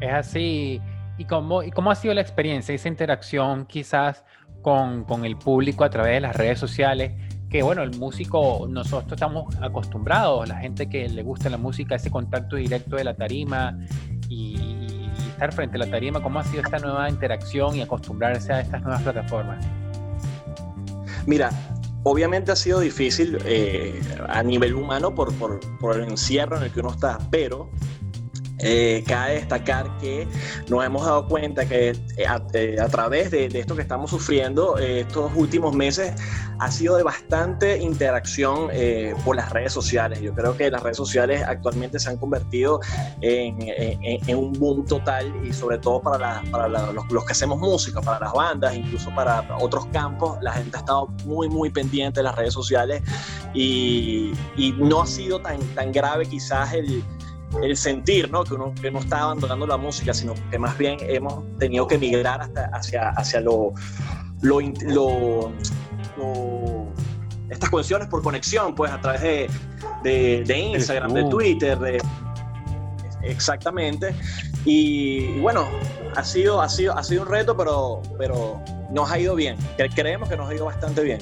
Es 0.00 0.12
así. 0.12 0.80
¿Y 1.16 1.24
cómo, 1.24 1.64
¿Y 1.64 1.72
cómo 1.72 1.90
ha 1.90 1.96
sido 1.96 2.14
la 2.14 2.20
experiencia, 2.20 2.72
esa 2.74 2.88
interacción 2.88 3.66
quizás 3.66 4.24
con, 4.62 5.04
con 5.04 5.24
el 5.24 5.36
público 5.36 5.82
a 5.82 5.90
través 5.90 6.14
de 6.14 6.20
las 6.20 6.36
redes 6.36 6.60
sociales? 6.60 7.12
que 7.48 7.62
bueno, 7.62 7.82
el 7.82 7.96
músico, 7.96 8.66
nosotros 8.68 9.12
estamos 9.12 9.54
acostumbrados, 9.56 10.46
la 10.48 10.56
gente 10.56 10.88
que 10.88 11.08
le 11.08 11.22
gusta 11.22 11.48
la 11.48 11.56
música, 11.56 11.94
ese 11.94 12.10
contacto 12.10 12.56
directo 12.56 12.96
de 12.96 13.04
la 13.04 13.14
tarima 13.14 13.78
y, 14.28 14.67
estar 15.38 15.54
frente 15.54 15.76
a 15.76 15.78
la 15.78 15.88
tarima, 15.88 16.20
¿cómo 16.20 16.40
ha 16.40 16.44
sido 16.44 16.64
esta 16.64 16.80
nueva 16.80 17.08
interacción 17.08 17.76
y 17.76 17.82
acostumbrarse 17.82 18.52
a 18.52 18.60
estas 18.60 18.82
nuevas 18.82 19.02
plataformas? 19.02 19.64
Mira, 21.26 21.50
obviamente 22.02 22.50
ha 22.50 22.56
sido 22.56 22.80
difícil 22.80 23.38
eh, 23.44 24.00
a 24.28 24.42
nivel 24.42 24.74
humano 24.74 25.14
por, 25.14 25.32
por, 25.34 25.60
por, 25.78 25.96
el 25.96 26.08
encierro 26.08 26.56
en 26.56 26.64
el 26.64 26.72
que 26.72 26.80
uno 26.80 26.90
está, 26.90 27.18
pero 27.30 27.70
eh, 28.60 29.04
cabe 29.06 29.34
destacar 29.34 29.96
que 29.98 30.26
nos 30.68 30.84
hemos 30.84 31.04
dado 31.04 31.28
cuenta 31.28 31.64
que 31.66 31.96
eh, 32.16 32.26
a, 32.26 32.88
través 32.88 33.30
de, 33.30 33.46
esto 33.46 33.76
que 33.76 33.82
estamos 33.82 34.10
sufriendo 34.10 34.78
eh, 34.78 35.00
estos 35.00 35.30
últimos 35.36 35.74
meses 35.76 36.12
ha 36.58 36.70
sido 36.72 36.96
de 36.96 37.04
bastante 37.04 37.78
interacción 37.78 38.68
por 39.24 39.36
las 39.36 39.50
redes 39.52 39.72
sociales. 39.72 40.20
Yo 40.20 40.34
creo 40.34 40.56
que 40.56 40.68
las 40.72 40.82
redes 40.82 40.96
sociales 40.96 41.40
actualmente 41.46 42.00
se 42.00 42.10
han 42.10 42.16
convertido 42.16 42.80
en, 43.20 44.36
un 44.36 44.52
boom 44.54 44.84
total 44.84 45.32
y 45.46 45.52
sobre 45.52 45.78
todo 45.78 46.02
para, 46.02 46.42
los, 47.12 47.24
que 47.24 47.32
hacemos 47.32 47.60
música, 47.60 48.00
para 48.00 48.18
las 48.18 48.32
bandas, 48.32 48.74
incluso 48.74 49.14
para 49.14 49.46
otros 49.60 49.86
campos, 49.92 50.36
la 50.42 50.52
gente 50.52 50.76
ha 50.76 50.80
estado 50.80 51.06
muy, 51.24 51.48
muy 51.48 51.70
pendiente 51.70 52.18
de 52.18 52.24
las 52.24 52.34
redes 52.34 52.54
sociales 52.54 53.04
y, 53.54 54.32
y 54.56 54.72
no 54.72 55.02
ha 55.02 55.06
sido 55.06 55.40
tan, 55.40 55.60
tan 55.76 55.92
grave 55.92 56.26
quizás 56.26 56.72
el 56.72 57.04
el 57.62 57.76
sentir, 57.76 58.30
¿no? 58.30 58.44
Que 58.44 58.54
uno, 58.54 58.74
que 58.80 58.90
no 58.90 59.00
está 59.00 59.22
abandonando 59.22 59.66
la 59.66 59.76
música, 59.76 60.12
sino 60.14 60.34
que 60.50 60.58
más 60.58 60.76
bien 60.78 60.98
hemos 61.00 61.44
tenido 61.58 61.86
que 61.86 61.98
migrar 61.98 62.40
hasta, 62.40 62.66
hacia, 62.66 63.10
hacia 63.10 63.40
lo, 63.40 63.72
lo, 64.42 65.52
estas 67.50 67.70
cuestiones 67.70 68.08
por 68.08 68.22
conexión, 68.22 68.74
pues 68.74 68.92
a 68.92 69.00
través 69.00 69.22
de, 69.22 70.44
de, 70.44 70.58
Instagram, 70.58 71.12
de 71.12 71.24
Twitter, 71.24 71.78
de, 71.78 72.02
exactamente. 73.22 74.14
Y, 74.64 75.38
bueno, 75.40 75.66
ha 76.14 76.24
sido, 76.24 76.60
ha, 76.60 76.68
sido, 76.68 76.96
ha 76.96 77.02
sido 77.02 77.22
un 77.22 77.28
reto, 77.28 77.56
pero, 77.56 78.02
pero 78.18 78.62
nos 78.90 79.10
ha 79.10 79.18
ido 79.18 79.34
bien. 79.34 79.56
Creemos 79.94 80.28
que 80.28 80.36
nos 80.36 80.48
ha 80.50 80.54
ido 80.54 80.66
bastante 80.66 81.02
bien. 81.02 81.18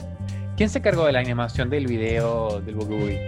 ¿Quién 0.56 0.70
se 0.70 0.81
cargó 0.81 1.05
de 1.05 1.12
la 1.12 1.20
animación 1.20 1.69
del 1.69 1.87
video 1.87 2.61
del 2.61 2.76
Boogie 2.76 3.20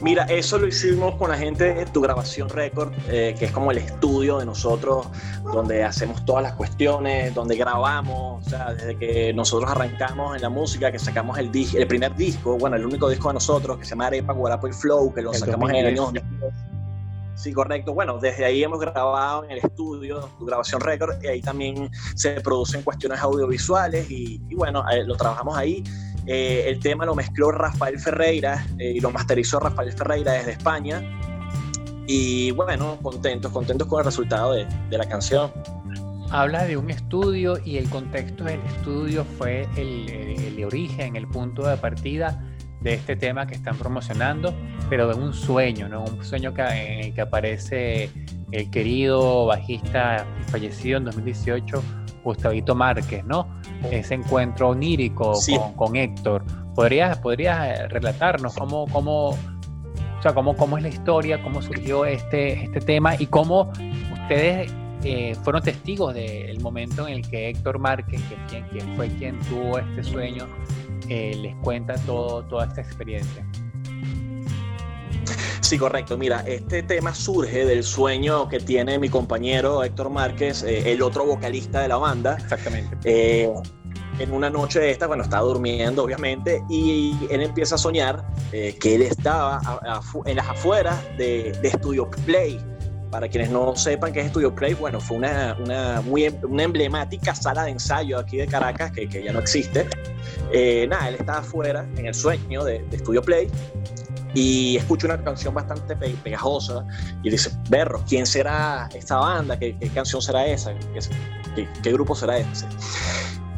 Mira, 0.00 0.24
eso 0.24 0.58
lo 0.58 0.66
hicimos 0.66 1.14
con 1.16 1.30
la 1.30 1.36
gente 1.36 1.74
de 1.74 1.84
Tu 1.84 2.00
Grabación 2.00 2.48
Record, 2.48 2.92
eh, 3.08 3.34
que 3.38 3.46
es 3.46 3.52
como 3.52 3.70
el 3.70 3.78
estudio 3.78 4.38
de 4.38 4.46
nosotros, 4.46 5.06
donde 5.52 5.84
hacemos 5.84 6.24
todas 6.24 6.42
las 6.42 6.54
cuestiones, 6.54 7.34
donde 7.34 7.56
grabamos, 7.56 8.46
o 8.46 8.48
sea, 8.48 8.72
desde 8.72 8.96
que 8.96 9.34
nosotros 9.34 9.70
arrancamos 9.70 10.36
en 10.36 10.42
la 10.42 10.48
música, 10.48 10.90
que 10.90 10.98
sacamos 10.98 11.38
el, 11.38 11.50
el 11.74 11.86
primer 11.86 12.14
disco, 12.16 12.56
bueno, 12.56 12.76
el 12.76 12.86
único 12.86 13.10
disco 13.10 13.28
de 13.28 13.34
nosotros, 13.34 13.76
que 13.78 13.84
se 13.84 13.90
llama 13.90 14.06
Arepa, 14.06 14.32
Guarapo 14.32 14.68
y 14.68 14.72
Flow, 14.72 15.12
que 15.12 15.20
lo 15.20 15.34
sacamos 15.34 15.68
en 15.70 15.76
el 15.76 15.86
año 15.86 16.12
Sí, 17.40 17.54
correcto. 17.54 17.94
Bueno, 17.94 18.18
desde 18.18 18.44
ahí 18.44 18.62
hemos 18.62 18.78
grabado 18.78 19.44
en 19.44 19.52
el 19.52 19.58
estudio, 19.58 20.28
tu 20.38 20.44
grabación 20.44 20.78
récord, 20.78 21.16
y 21.22 21.26
ahí 21.26 21.40
también 21.40 21.90
se 22.14 22.38
producen 22.42 22.82
cuestiones 22.82 23.18
audiovisuales 23.20 24.10
y, 24.10 24.42
y 24.50 24.54
bueno, 24.54 24.84
eh, 24.90 25.04
lo 25.04 25.16
trabajamos 25.16 25.56
ahí. 25.56 25.82
Eh, 26.26 26.64
el 26.66 26.80
tema 26.80 27.04
lo 27.04 27.14
mezcló 27.14 27.50
Rafael 27.50 27.98
Ferreira 27.98 28.66
eh, 28.78 28.92
y 28.96 29.00
lo 29.00 29.10
masterizó 29.10 29.58
Rafael 29.60 29.92
Ferreira 29.92 30.32
desde 30.32 30.52
España. 30.52 31.02
Y 32.06 32.50
bueno, 32.52 32.98
contentos, 33.02 33.52
contentos 33.52 33.86
con 33.88 34.00
el 34.00 34.04
resultado 34.04 34.52
de, 34.52 34.66
la 34.90 35.08
canción. 35.08 35.52
Habla 36.30 36.64
de 36.64 36.76
un 36.76 36.90
estudio 36.90 37.58
y 37.64 37.76
el 37.76 37.88
contexto 37.88 38.44
del 38.44 38.60
estudio 38.60 39.24
fue 39.24 39.68
el, 39.76 40.56
de 40.56 40.64
origen, 40.64 41.16
el 41.16 41.26
punto 41.26 41.66
de 41.66 41.76
partida 41.76 42.44
de 42.80 42.94
este 42.94 43.14
tema 43.16 43.46
que 43.46 43.54
están 43.54 43.76
promocionando, 43.76 44.54
pero 44.88 45.08
de 45.08 45.14
un 45.14 45.34
sueño, 45.34 45.88
¿no? 45.88 46.04
Un 46.04 46.24
sueño 46.24 46.54
que, 46.54 46.62
en 46.62 47.00
el 47.00 47.14
que 47.14 47.20
aparece 47.20 48.10
el 48.52 48.70
querido 48.70 49.46
bajista 49.46 50.26
fallecido 50.48 50.98
en 50.98 51.04
2018, 51.04 51.82
Gustavito 52.24 52.74
Márquez, 52.74 53.24
¿no? 53.24 53.46
Ese 53.90 54.14
encuentro 54.14 54.70
onírico 54.70 55.32
con, 55.76 55.96
Héctor. 55.96 56.44
¿Podrías, 56.74 57.18
¿Podrías 57.18 57.90
relatarnos 57.90 58.54
cómo, 58.54 58.86
cómo, 58.88 59.30
o 59.30 60.22
sea, 60.22 60.32
cómo, 60.34 60.54
cómo 60.56 60.76
es 60.76 60.82
la 60.82 60.88
historia, 60.88 61.42
cómo 61.42 61.60
surgió 61.62 62.04
este, 62.04 62.64
este 62.64 62.80
tema 62.80 63.14
y 63.18 63.26
cómo 63.26 63.70
ustedes 64.12 64.72
eh, 65.02 65.34
fueron 65.42 65.62
testigos 65.62 66.14
del 66.14 66.60
momento 66.60 67.08
en 67.08 67.14
el 67.14 67.28
que 67.28 67.48
Héctor 67.48 67.78
Márquez, 67.78 68.20
que 68.48 68.62
quien, 68.70 68.96
fue 68.96 69.08
quien 69.08 69.38
tuvo 69.40 69.78
este 69.78 70.04
sueño, 70.04 70.46
eh, 71.08 71.34
les 71.40 71.56
cuenta 71.56 71.94
todo, 72.06 72.44
toda 72.44 72.66
esta 72.66 72.82
experiencia? 72.82 73.44
Sí, 75.70 75.78
correcto. 75.78 76.18
Mira, 76.18 76.42
este 76.48 76.82
tema 76.82 77.14
surge 77.14 77.64
del 77.64 77.84
sueño 77.84 78.48
que 78.48 78.58
tiene 78.58 78.98
mi 78.98 79.08
compañero 79.08 79.84
Héctor 79.84 80.10
Márquez, 80.10 80.64
eh, 80.64 80.90
el 80.90 81.00
otro 81.00 81.24
vocalista 81.24 81.80
de 81.82 81.86
la 81.86 81.96
banda. 81.96 82.36
Exactamente. 82.40 82.96
Eh, 83.04 83.48
en 84.18 84.32
una 84.32 84.50
noche 84.50 84.80
de 84.80 84.90
esta, 84.90 85.06
bueno, 85.06 85.22
estaba 85.22 85.44
durmiendo, 85.44 86.02
obviamente, 86.02 86.60
y 86.68 87.16
él 87.30 87.42
empieza 87.42 87.76
a 87.76 87.78
soñar 87.78 88.24
eh, 88.50 88.76
que 88.80 88.96
él 88.96 89.02
estaba 89.02 89.60
en 90.26 90.34
las 90.34 90.48
afueras 90.48 90.98
de, 91.16 91.56
de 91.62 91.70
Studio 91.70 92.10
Play. 92.26 92.60
Para 93.12 93.28
quienes 93.28 93.50
no 93.50 93.76
sepan 93.76 94.12
qué 94.12 94.22
es 94.22 94.30
Studio 94.30 94.52
Play, 94.52 94.74
bueno, 94.74 95.00
fue 95.00 95.18
una, 95.18 95.56
una, 95.60 96.00
muy, 96.00 96.24
em, 96.24 96.34
una 96.48 96.64
emblemática 96.64 97.32
sala 97.32 97.62
de 97.62 97.70
ensayo 97.70 98.18
aquí 98.18 98.38
de 98.38 98.48
Caracas 98.48 98.90
que, 98.90 99.08
que 99.08 99.22
ya 99.22 99.32
no 99.32 99.38
existe. 99.38 99.86
nada, 100.88 101.08
él 101.08 101.14
estaba 101.14 101.38
afuera 101.38 101.86
en 101.96 102.06
el 102.06 102.14
sueño 102.14 102.64
de, 102.64 102.82
de 102.90 102.98
Studio 102.98 103.22
Play 103.22 103.48
y 104.34 104.76
escucha 104.76 105.06
una 105.06 105.22
canción 105.22 105.54
bastante 105.54 105.96
pegajosa 105.96 106.84
y 107.22 107.30
dice, 107.30 107.50
Berro, 107.68 108.02
¿quién 108.08 108.26
será 108.26 108.88
esta 108.94 109.16
banda? 109.16 109.58
¿Qué, 109.58 109.74
canción 109.94 110.22
será 110.22 110.46
esa? 110.46 110.72
¿Qué, 111.54 111.92
grupo 111.92 112.14
será 112.14 112.38
ese? 112.38 112.66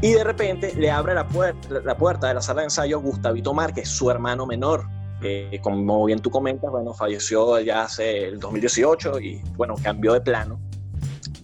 Y 0.01 0.13
de 0.13 0.25
repente 0.25 0.75
le 0.77 0.91
abre 0.91 1.15
la, 1.15 1.27
puerta, 1.27 1.81
la 1.85 1.97
puerta 1.97 2.29
de 2.29 2.35
la 2.35 2.43
sala 2.43 2.63
de 2.63 2.67
ensayo 2.67 3.01
Gustavito 3.01 3.53
Márquez, 3.55 3.89
su 3.89 4.11
hermano 4.11 4.47
menor. 4.47 4.89
Eh, 5.25 5.61
como 5.63 6.05
bien 6.07 6.19
tú 6.19 6.31
comentas, 6.31 6.71
bueno, 6.71 6.93
falleció 6.95 7.61
ya 7.61 7.85
hace 7.85 8.25
el 8.25 8.41
2018 8.41 9.21
y 9.21 9.41
bueno, 9.57 9.77
cambió 9.81 10.15
de 10.15 10.21
plano. 10.21 10.59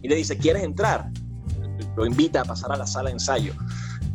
Y 0.02 0.08
le 0.08 0.16
dice, 0.16 0.36
¿quieres 0.36 0.64
entrar? 0.64 1.10
Lo 1.96 2.06
invita 2.06 2.40
a 2.40 2.44
pasar 2.44 2.72
a 2.72 2.76
la 2.76 2.86
sala 2.86 3.10
de 3.10 3.14
ensayo. 3.14 3.52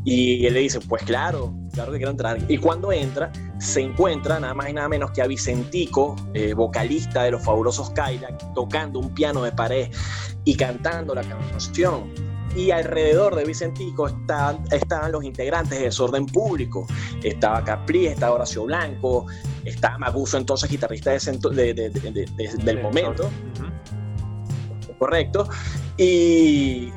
Y 0.03 0.46
él 0.46 0.55
le 0.55 0.62
dice, 0.62 0.82
pues 0.82 1.03
claro, 1.03 1.53
claro 1.74 1.92
que 1.92 1.98
quiero 1.98 2.12
entrar. 2.12 2.38
Y 2.48 2.58
cuando 2.58 2.92
entra, 2.92 3.32
se 3.60 3.82
encuentra 3.82 4.39
nada 4.39 4.53
más 4.53 4.70
y 4.70 4.74
nada 4.74 4.88
menos 4.88 5.12
que 5.12 5.22
a 5.22 5.27
Vicentico, 5.27 6.15
eh, 6.34 6.53
vocalista 6.53 7.24
de 7.24 7.32
los 7.32 7.44
fabulosos 7.44 7.89
Cadillac, 7.89 8.53
tocando 8.53 9.00
un 9.00 9.13
piano 9.13 9.44
de 9.44 9.51
pared 9.51 9.89
y 10.46 10.56
cantando 10.56 11.13
la 11.15 11.24
canción 11.24 12.12
y 12.56 12.72
alrededor 12.72 13.36
de 13.36 13.46
Vicentico 13.46 14.08
estaban, 14.08 14.63
estaban 14.72 15.12
los 15.12 15.24
integrantes 15.24 15.80
de 15.80 15.86
Desorden 15.86 16.25
Público. 16.27 16.86
Estaba 17.24 17.63
Capri, 17.63 18.08
estaba 18.08 18.36
Horacio 18.36 18.65
Blanco, 18.65 19.25
estaba 19.65 19.98
Maguso, 19.98 20.38
entonces 20.38 20.70
guitarrista 20.70 21.12
de, 21.12 21.74
del 22.63 22.82
momento. 22.82 23.30
Correcto. 25.00 25.50
Y, 25.98 26.92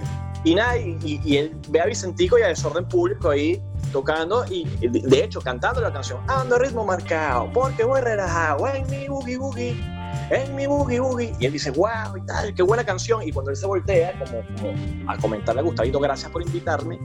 y 0.45 0.55
nada, 0.55 0.76
y, 0.78 1.37
él 1.37 1.57
ve 1.69 1.81
a 1.81 1.87
Vicentico 1.87 2.38
y 2.38 2.43
a 2.43 2.49
Desorden 2.49 2.87
Público 2.87 3.31
ahí 3.31 3.62
tocando 3.93 4.45
y 4.50 4.64
de 4.88 5.25
hecho 5.25 5.40
cantando 5.40 5.81
la 5.81 5.93
canción 5.93 6.21
Ando 6.28 6.59
ritmo 6.59 6.85
marcado 6.85 7.50
porque 7.52 7.85
voy 7.85 8.00
relajado 8.00 8.66
en 8.69 8.88
mi 8.90 9.09
boogie 9.09 9.38
boogie 9.38 9.97
en 10.31 10.55
mi 10.55 10.66
boogie 10.66 11.00
boogie. 11.00 11.33
Y 11.38 11.47
él 11.47 11.52
dice, 11.52 11.71
wow, 11.71 12.16
y 12.16 12.26
tal, 12.26 12.55
qué 12.55 12.62
buena 12.62 12.85
canción. 12.85 13.23
Y 13.23 13.33
cuando 13.33 13.50
él 13.50 13.57
se 13.57 13.66
voltea, 13.66 14.14
como, 14.19 15.11
a 15.11 15.16
comentarle 15.19 15.61
a 15.61 15.64
Gustavito, 15.64 16.00
gracias 16.00 16.31
por 16.31 16.43
invitarme, 16.43 16.99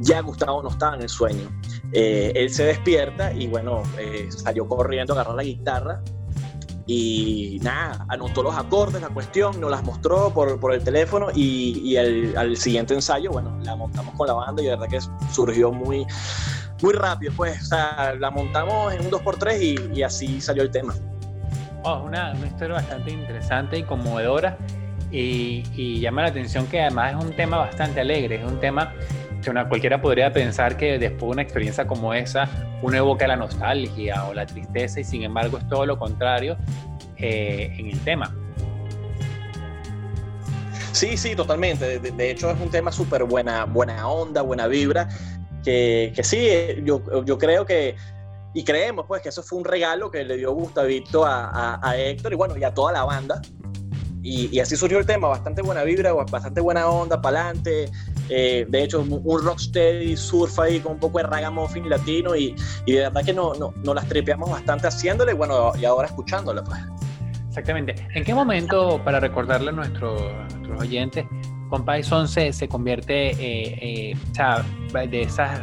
ya 0.00 0.20
Gustavo 0.20 0.62
no 0.62 0.70
estaba 0.70 0.96
en 0.96 1.02
el 1.02 1.08
sueño. 1.08 1.48
Eh, 1.92 2.32
él 2.34 2.50
se 2.50 2.64
despierta 2.64 3.32
y 3.32 3.46
bueno, 3.48 3.82
eh, 3.98 4.28
salió 4.30 4.66
corriendo, 4.66 5.12
agarró 5.14 5.36
la 5.36 5.42
guitarra 5.42 6.02
y 6.90 7.60
nada, 7.62 8.06
anotó 8.08 8.42
los 8.42 8.56
acordes, 8.56 9.02
la 9.02 9.10
cuestión, 9.10 9.60
nos 9.60 9.70
las 9.70 9.84
mostró 9.84 10.32
por, 10.32 10.58
por 10.58 10.72
el 10.72 10.82
teléfono 10.82 11.28
y, 11.34 11.78
y 11.84 11.96
al 11.98 12.56
siguiente 12.56 12.94
ensayo, 12.94 13.30
bueno, 13.30 13.58
la 13.62 13.76
montamos 13.76 14.14
con 14.14 14.26
la 14.26 14.32
banda 14.32 14.62
y 14.62 14.64
de 14.64 14.70
verdad 14.70 14.88
que 14.88 14.98
surgió 15.30 15.70
muy, 15.70 16.06
muy 16.82 16.94
rápido, 16.94 17.32
pues, 17.36 17.60
o 17.60 17.66
sea, 17.66 18.14
la 18.18 18.30
montamos 18.30 18.94
en 18.94 19.04
un 19.04 19.10
2x3 19.10 19.92
y, 19.92 19.98
y 19.98 20.02
así 20.02 20.40
salió 20.40 20.62
el 20.62 20.70
tema. 20.70 20.94
Oh, 21.84 22.04
una, 22.04 22.32
una, 22.32 22.46
historia 22.46 22.76
bastante 22.76 23.10
interesante 23.10 23.78
y 23.78 23.82
conmovedora 23.82 24.56
y, 25.10 26.00
llama 26.00 26.22
la 26.22 26.28
atención 26.28 26.66
que 26.66 26.80
además 26.80 27.14
es 27.16 27.24
un 27.24 27.36
tema 27.36 27.58
bastante 27.58 28.00
alegre, 28.00 28.36
es 28.36 28.50
un 28.50 28.60
tema 28.60 28.94
una, 29.48 29.68
cualquiera 29.68 30.00
podría 30.00 30.32
pensar 30.32 30.76
que 30.76 30.98
después 30.98 31.20
de 31.20 31.26
una 31.26 31.42
experiencia 31.42 31.86
como 31.86 32.12
esa 32.12 32.48
uno 32.82 32.96
evoca 32.96 33.26
la 33.26 33.36
nostalgia 33.36 34.24
o 34.24 34.34
la 34.34 34.46
tristeza 34.46 35.00
y 35.00 35.04
sin 35.04 35.22
embargo 35.22 35.58
es 35.58 35.68
todo 35.68 35.86
lo 35.86 35.98
contrario 35.98 36.56
eh, 37.16 37.74
en 37.78 37.90
el 37.90 38.00
tema. 38.00 38.34
Sí, 40.92 41.16
sí, 41.16 41.36
totalmente. 41.36 41.98
De, 42.00 42.30
hecho 42.30 42.50
es 42.50 42.60
un 42.60 42.70
tema 42.70 42.90
súper 42.90 43.24
buena, 43.24 43.64
buena 43.64 44.08
onda, 44.08 44.42
buena 44.42 44.66
vibra, 44.66 45.08
que, 45.62 46.12
que 46.14 46.24
sí, 46.24 46.48
yo, 46.82 47.24
yo 47.24 47.38
creo 47.38 47.64
que 47.64 47.94
y 48.54 48.64
creemos 48.64 49.06
pues 49.06 49.22
que 49.22 49.28
eso 49.28 49.42
fue 49.42 49.58
un 49.58 49.64
regalo 49.64 50.10
que 50.10 50.24
le 50.24 50.36
dio 50.36 50.52
Gustavito 50.52 51.24
a, 51.24 51.78
a, 51.80 51.96
Héctor 51.96 52.32
y 52.32 52.36
bueno, 52.36 52.56
y 52.56 52.64
a 52.64 52.72
toda 52.72 52.92
la 52.92 53.04
banda. 53.04 53.40
Y, 54.22 54.54
y, 54.54 54.60
así 54.60 54.76
surgió 54.76 54.98
el 54.98 55.06
tema, 55.06 55.28
bastante 55.28 55.62
buena 55.62 55.84
vibra, 55.84 56.12
bastante 56.12 56.60
buena 56.60 56.88
onda, 56.88 57.20
pa'lante. 57.20 57.88
Eh, 58.28 58.66
de 58.68 58.82
hecho, 58.82 59.00
un 59.00 59.44
rocksteady 59.44 60.16
surf 60.16 60.58
ahí 60.58 60.80
con 60.80 60.92
un 60.92 60.98
poco 60.98 61.18
de 61.18 61.24
ragamuffin 61.24 61.88
latino 61.88 62.36
y, 62.36 62.54
y 62.86 62.92
de 62.92 63.00
verdad 63.02 63.24
que 63.24 63.32
no, 63.32 63.54
no, 63.54 63.72
no, 63.82 63.94
las 63.94 64.06
tripeamos 64.08 64.50
bastante 64.50 64.86
haciéndole 64.86 65.32
bueno, 65.32 65.72
y 65.80 65.84
ahora 65.84 66.08
escuchándola 66.08 66.62
pues. 66.62 66.78
Exactamente. 67.48 67.94
¿En 68.14 68.24
qué 68.24 68.34
momento, 68.34 69.00
para 69.04 69.18
recordarle 69.18 69.70
a, 69.70 69.72
nuestros 69.72 70.22
oyentes, 70.78 71.26
Son 72.02 72.28
se, 72.28 72.52
se 72.52 72.68
convierte 72.68 73.30
eh, 73.30 74.10
eh, 74.10 74.16
o 74.30 74.34
sea, 74.34 74.64
de 74.92 75.22
esas 75.22 75.60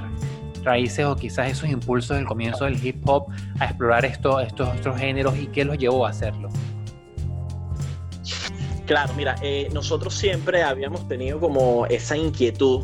raíces 0.63 1.05
o 1.05 1.15
quizás 1.15 1.51
esos 1.51 1.69
impulsos 1.69 2.17
del 2.17 2.25
comienzo 2.25 2.65
del 2.65 2.83
hip 2.83 3.07
hop 3.07 3.27
a 3.59 3.65
explorar 3.65 4.03
esto, 4.03 4.39
estos 4.39 4.67
otros 4.67 4.97
géneros 4.99 5.37
y 5.37 5.47
qué 5.47 5.63
los 5.63 5.77
llevó 5.77 6.05
a 6.05 6.09
hacerlo? 6.09 6.49
Claro, 8.85 9.13
mira, 9.15 9.35
eh, 9.41 9.69
nosotros 9.73 10.13
siempre 10.13 10.61
habíamos 10.61 11.07
tenido 11.07 11.39
como 11.39 11.87
esa 11.87 12.15
inquietud 12.15 12.83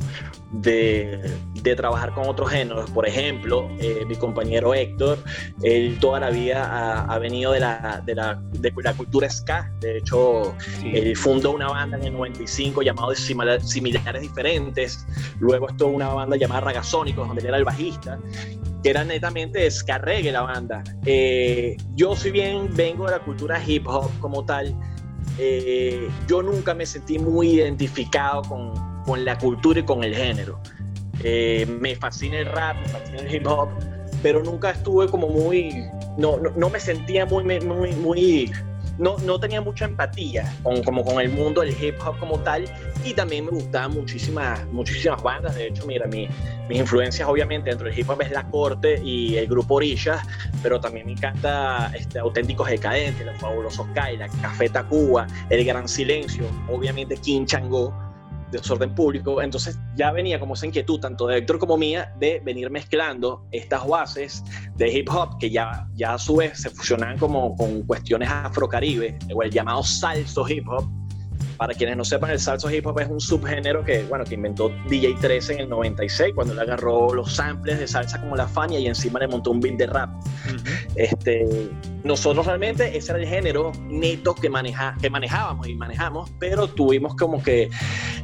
de, 0.52 1.38
trabajar 1.76 2.12
con 2.14 2.28
otros 2.28 2.50
géneros. 2.50 2.90
Por 2.90 3.08
ejemplo, 3.08 3.70
eh, 3.80 4.04
mi 4.08 4.16
compañero 4.16 4.74
Héctor, 4.74 5.20
él 5.62 6.00
toda 6.00 6.20
la 6.20 6.32
vida 6.32 7.06
ha, 7.06 7.20
venido 7.20 7.52
de 7.52 7.60
la, 7.60 8.02
de, 8.04 8.16
la, 8.16 8.42
de 8.52 8.74
la, 8.84 8.94
cultura 8.94 9.30
ska. 9.30 9.72
De 9.80 10.00
hecho, 10.00 10.56
él 10.84 11.16
fundó 11.16 11.52
una 11.52 11.68
banda 11.68 11.98
en 11.98 12.06
el 12.06 12.14
95 12.14 12.82
llamada 12.82 13.14
Similares 13.14 14.22
Diferentes. 14.22 15.06
Luego 15.40 15.70
estuvo 15.70 15.92
una 15.92 16.10
banda 16.10 16.36
llamada 16.36 16.62
Ragasónicos, 16.62 17.28
donde 17.28 17.42
él 17.42 17.48
era 17.48 17.58
el 17.58 17.64
bajista 17.64 18.20
que 18.84 18.90
era 18.90 19.04
netamente 19.04 19.70
ska 19.70 20.00
reggae 20.00 20.32
la 20.32 20.42
banda. 20.42 20.84
Eh, 21.06 21.78
yo 21.94 22.16
si 22.16 22.32
bien 22.32 22.70
vengo 22.74 23.06
de 23.06 23.12
la 23.12 23.20
cultura 23.20 23.62
hip 23.64 23.88
hop 23.88 24.10
como 24.20 24.44
tal, 24.44 24.76
eh, 25.44 26.08
yo 26.28 26.44
nunca 26.44 26.76
me 26.76 26.86
sentí 26.86 27.18
muy 27.18 27.54
identificado 27.54 28.44
con, 28.44 28.74
con 29.04 29.26
la 29.26 29.38
cultura 29.40 29.80
y 29.80 29.84
con 29.84 30.04
el 30.04 30.16
género. 30.16 30.60
Eh, 31.24 31.66
me 31.80 31.96
fascina 31.96 32.38
el 32.40 32.46
rap, 32.46 32.78
me 32.78 32.88
fascina 32.90 33.20
el 33.22 33.36
hip 33.36 33.48
hop, 33.48 33.70
pero 34.22 34.44
nunca 34.44 34.70
estuve 34.70 35.08
como 35.08 35.30
muy, 35.30 35.86
no, 36.18 36.38
no, 36.38 36.52
no 36.52 36.70
me 36.70 36.80
sentía 36.80 37.26
muy, 37.26 37.44
muy, 37.44 37.92
muy 37.94 38.52
no, 39.02 39.18
no 39.18 39.40
tenía 39.40 39.62
mucha 39.62 39.86
empatía 39.86 40.56
con, 40.62 40.84
como 40.84 41.04
con 41.04 41.20
el 41.20 41.30
mundo 41.30 41.62
del 41.62 41.72
hip 41.72 41.96
hop 42.06 42.20
como 42.20 42.40
tal 42.40 42.66
y 43.04 43.14
también 43.14 43.46
me 43.46 43.52
gustaban 43.52 43.94
muchísimas, 43.94 44.64
muchísimas 44.68 45.22
bandas. 45.24 45.56
De 45.56 45.68
hecho, 45.68 45.88
mira, 45.88 46.06
mi, 46.06 46.30
mis 46.70 46.78
influencias 46.78 47.28
obviamente 47.28 47.72
dentro 47.72 47.90
del 47.90 47.98
hip 47.98 48.08
hop 48.08 48.22
es 48.22 48.30
La 48.30 48.44
Corte 48.44 49.02
y 49.04 49.38
el 49.38 49.48
grupo 49.48 49.76
Orillas, 49.76 50.22
pero 50.62 50.80
también 50.80 51.08
me 51.08 51.14
encanta 51.14 51.92
este, 51.96 52.20
Auténticos 52.20 52.70
Decadentes, 52.70 53.26
Los 53.26 53.38
Fabulosos 53.40 53.88
Kaila, 53.96 54.28
Café 54.40 54.70
Tacuba, 54.70 55.26
El 55.50 55.66
Gran 55.66 55.90
Silencio, 55.90 56.46
obviamente 56.70 57.18
King 57.18 57.46
Chango 57.46 58.11
desorden 58.52 58.94
público. 58.94 59.42
Entonces 59.42 59.80
ya 59.96 60.12
venía 60.12 60.40
como 60.40 60.54
esa 60.54 60.66
inquietud, 60.66 61.00
tanto 61.00 61.28
de 61.28 61.38
Héctor 61.38 61.60
como 61.60 61.78
mía, 61.78 62.14
de 62.20 62.42
venir 62.44 62.70
mezclando 62.70 63.46
estas 63.52 63.88
bases 63.88 64.44
de 64.76 64.92
hip 64.92 65.10
hop 65.10 65.38
que 65.40 65.50
ya, 65.50 65.88
ya 65.94 66.14
a 66.14 66.18
su 66.18 66.38
vez 66.38 66.62
se 66.62 66.70
fusionan 66.70 67.18
como 67.18 67.56
con 67.56 67.84
cuestiones 67.84 68.30
afrocaribe, 68.30 69.18
o 69.34 69.44
el 69.44 69.52
llamado 69.52 69.84
salso 69.84 70.48
hip 70.48 70.68
hop, 70.68 70.86
para 71.62 71.76
quienes 71.76 71.96
no 71.96 72.04
sepan, 72.04 72.32
el 72.32 72.40
salsa 72.40 72.74
hip 72.74 72.88
hop 72.88 73.02
es 73.02 73.08
un 73.08 73.22
subgénero 73.22 73.86
que, 73.86 74.02
bueno, 74.06 74.26
que 74.26 74.34
inventó 74.34 74.72
DJ 74.90 75.14
13 75.22 75.54
en 75.54 75.60
el 75.60 75.70
96, 75.70 76.34
cuando 76.34 76.56
le 76.56 76.62
agarró 76.62 77.14
los 77.14 77.36
samples 77.36 77.78
de 77.78 77.88
salsa 77.88 78.20
como 78.20 78.36
la 78.36 78.48
Fania 78.48 78.80
y 78.80 78.88
encima 78.88 79.20
le 79.20 79.28
montó 79.28 79.52
un 79.52 79.60
beat 79.60 79.76
de 79.76 79.86
rap. 79.86 80.10
este, 80.96 81.70
nosotros 82.04 82.48
realmente 82.48 82.98
ese 82.98 83.12
era 83.12 83.22
el 83.22 83.28
género 83.28 83.72
neto 83.84 84.34
que, 84.34 84.50
maneja, 84.50 84.96
que 85.00 85.12
manejábamos 85.12 85.68
y 85.68 85.76
manejamos, 85.76 86.32
pero 86.40 86.68
tuvimos 86.68 87.14
como 87.14 87.44
que, 87.44 87.70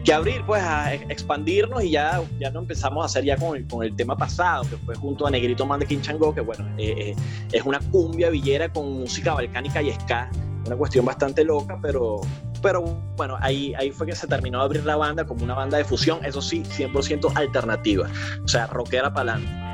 que 0.04 0.14
abrir, 0.14 0.44
pues, 0.48 0.64
a 0.64 0.96
expandirnos 0.96 1.84
y 1.84 1.92
ya, 1.92 2.20
ya 2.40 2.50
no 2.50 2.62
empezamos 2.62 3.04
a 3.04 3.06
hacer 3.06 3.24
ya 3.24 3.38
con 3.38 3.56
el, 3.56 3.68
con 3.68 3.86
el 3.86 3.96
tema 3.96 4.18
pasado, 4.18 4.64
que 4.64 4.78
fue 4.78 4.96
junto 4.96 5.28
a 5.28 5.30
Negrito 5.30 5.64
Man 5.64 5.80
de 5.80 5.86
Quinchango, 5.86 6.34
que, 6.34 6.42
bueno, 6.42 6.68
eh, 6.80 7.12
eh, 7.12 7.16
es 7.52 7.62
una 7.62 7.78
cumbia 7.92 8.32
villera 8.32 8.74
con 8.74 9.02
música 9.02 9.36
balcánica 9.36 9.80
y 9.84 9.92
ska 9.92 10.28
una 10.68 10.76
cuestión 10.76 11.06
bastante 11.06 11.44
loca, 11.44 11.80
pero, 11.82 12.22
pero 12.62 12.82
bueno, 13.16 13.38
ahí, 13.40 13.74
ahí 13.76 13.92
fue 13.92 14.08
que 14.08 14.16
se 14.16 14.28
terminó 14.28 14.60
de 14.60 14.66
abrir 14.66 14.86
la 14.86 14.96
banda 14.96 15.26
como 15.26 15.44
una 15.44 15.54
banda 15.54 15.78
de 15.78 15.86
fusión, 15.86 16.24
eso 16.26 16.42
sí, 16.42 16.64
100% 16.64 17.32
alternativa, 17.36 18.08
o 18.44 18.48
sea, 18.48 18.68
rockera 18.68 19.14
para 19.14 19.34
adelante. 19.34 19.68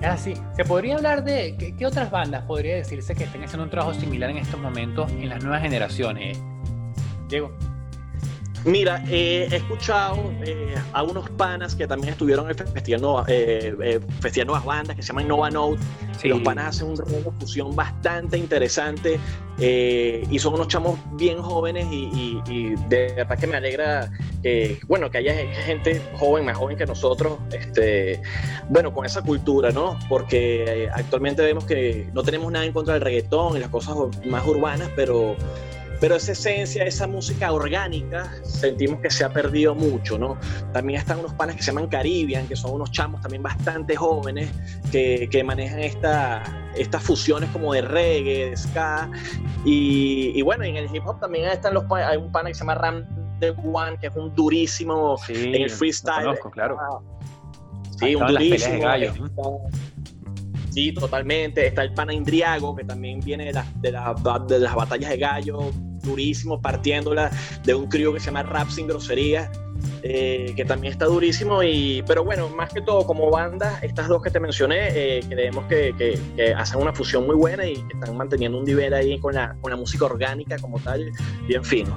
Es 0.00 0.08
así. 0.08 0.34
¿Se 0.54 0.64
podría 0.64 0.96
hablar 0.96 1.24
de 1.24 1.74
qué, 1.76 1.86
otras 1.86 2.10
bandas 2.10 2.42
podría 2.42 2.76
decirse 2.76 3.14
que 3.14 3.24
estén 3.24 3.44
haciendo 3.44 3.64
un 3.64 3.70
trabajo 3.70 3.94
similar 3.94 4.30
en 4.30 4.38
estos 4.38 4.60
momentos 4.60 5.10
en 5.10 5.28
las 5.28 5.42
nuevas 5.42 5.62
generaciones? 5.62 6.38
Diego. 7.28 7.50
Mira, 8.66 9.00
he 9.08 9.44
escuchado 9.54 10.32
eh, 10.44 10.74
a 10.92 11.04
unos 11.04 11.30
panas 11.30 11.76
que 11.76 11.86
también 11.86 12.14
estuvieron 12.14 12.50
en 12.50 12.58
el 12.58 12.66
Festival, 12.66 13.24
eh, 13.28 13.72
eh, 13.80 14.00
Festival 14.20 14.48
Nuevas 14.48 14.64
Bandas 14.64 14.96
que 14.96 15.02
se 15.02 15.08
llaman 15.08 15.28
Nova 15.28 15.50
Note. 15.50 15.80
Los 16.24 16.40
panas 16.40 16.74
hacen 16.74 16.88
un 16.88 16.96
de 16.96 17.30
fusión 17.38 17.76
bastante 17.76 18.36
interesante 18.36 19.20
y 19.58 20.38
son 20.40 20.54
unos 20.54 20.66
chamos 20.66 20.98
bien 21.12 21.40
jóvenes 21.40 21.86
y, 21.92 22.74
de 22.88 23.12
verdad 23.14 23.38
que 23.38 23.46
me 23.46 23.56
alegra 23.56 24.10
que, 24.42 24.80
bueno, 24.88 25.12
que 25.12 25.18
haya 25.18 25.34
gente 25.62 26.02
joven, 26.14 26.44
más 26.44 26.56
joven 26.56 26.76
que 26.76 26.86
nosotros, 26.86 27.38
este, 27.52 28.20
bueno, 28.68 28.92
con 28.92 29.06
esa 29.06 29.22
cultura, 29.22 29.70
¿no? 29.70 29.96
Porque 30.08 30.88
actualmente 30.92 31.42
vemos 31.42 31.66
que 31.66 32.08
no 32.12 32.24
tenemos 32.24 32.50
nada 32.50 32.64
en 32.64 32.72
contra 32.72 32.94
del 32.94 33.02
reggaetón 33.02 33.56
y 33.56 33.60
las 33.60 33.70
cosas 33.70 33.94
más 34.24 34.44
urbanas, 34.44 34.90
pero 34.96 35.36
pero 36.00 36.16
esa 36.16 36.32
esencia, 36.32 36.84
esa 36.84 37.06
música 37.06 37.52
orgánica, 37.52 38.32
sentimos 38.42 39.00
que 39.00 39.10
se 39.10 39.24
ha 39.24 39.30
perdido 39.30 39.74
mucho, 39.74 40.18
¿no? 40.18 40.38
También 40.72 41.00
están 41.00 41.18
unos 41.20 41.34
panes 41.34 41.56
que 41.56 41.62
se 41.62 41.72
llaman 41.72 41.88
Caribbean, 41.88 42.46
que 42.46 42.56
son 42.56 42.72
unos 42.72 42.90
chamos 42.90 43.20
también 43.20 43.42
bastante 43.42 43.96
jóvenes, 43.96 44.50
que, 44.90 45.28
que 45.30 45.42
manejan 45.44 45.80
esta, 45.80 46.42
estas 46.76 47.02
fusiones 47.02 47.50
como 47.50 47.72
de 47.72 47.82
reggae, 47.82 48.50
de 48.50 48.56
ska, 48.56 49.10
y, 49.64 50.32
y, 50.34 50.42
bueno, 50.42 50.64
en 50.64 50.76
el 50.76 50.94
hip 50.94 51.06
hop 51.06 51.20
también 51.20 51.46
están 51.46 51.74
los 51.74 51.84
hay 51.90 52.16
un 52.16 52.30
pana 52.30 52.48
que 52.48 52.54
se 52.54 52.60
llama 52.60 52.74
Ram 52.74 53.04
The 53.40 53.50
One, 53.50 53.98
que 53.98 54.08
es 54.08 54.16
un 54.16 54.34
durísimo 54.34 55.16
en 55.28 55.54
el 55.54 55.70
freestyle. 55.70 56.24
conozco, 56.24 56.50
claro. 56.50 56.78
Sí, 57.98 58.14
un 58.14 58.26
durísimo. 58.26 59.68
Sí, 60.70 60.92
totalmente. 60.92 61.66
Está 61.66 61.82
el 61.82 61.94
pana 61.94 62.12
Indriago, 62.12 62.76
que 62.76 62.84
también 62.84 63.20
viene 63.20 63.46
de, 63.46 63.52
de, 63.80 63.92
de 64.46 64.58
las 64.58 64.74
batallas 64.74 65.10
de 65.10 65.16
gallo, 65.16 65.70
durísimo, 66.06 66.60
partiéndola 66.60 67.30
de 67.64 67.74
un 67.74 67.86
crío 67.86 68.12
que 68.12 68.20
se 68.20 68.26
llama 68.26 68.42
Rap 68.44 68.70
Sin 68.70 68.86
Grosería, 68.86 69.50
eh, 70.02 70.52
que 70.56 70.64
también 70.64 70.92
está 70.92 71.06
durísimo. 71.06 71.62
Y, 71.62 72.02
pero 72.06 72.24
bueno, 72.24 72.48
más 72.48 72.72
que 72.72 72.80
todo, 72.80 73.06
como 73.06 73.30
banda, 73.30 73.78
estas 73.82 74.08
dos 74.08 74.22
que 74.22 74.30
te 74.30 74.40
mencioné, 74.40 74.88
eh, 74.90 75.20
creemos 75.28 75.64
que, 75.66 75.94
que, 75.96 76.54
hacen 76.54 76.80
una 76.80 76.92
fusión 76.92 77.26
muy 77.26 77.34
buena 77.34 77.66
y 77.66 77.74
que 77.74 77.94
están 77.94 78.16
manteniendo 78.16 78.58
un 78.58 78.64
nivel 78.64 78.94
ahí 78.94 79.18
con 79.18 79.34
la, 79.34 79.56
con 79.60 79.70
la 79.70 79.76
música 79.76 80.04
orgánica 80.04 80.56
como 80.58 80.78
tal, 80.78 81.10
bien 81.46 81.64
fino. 81.64 81.96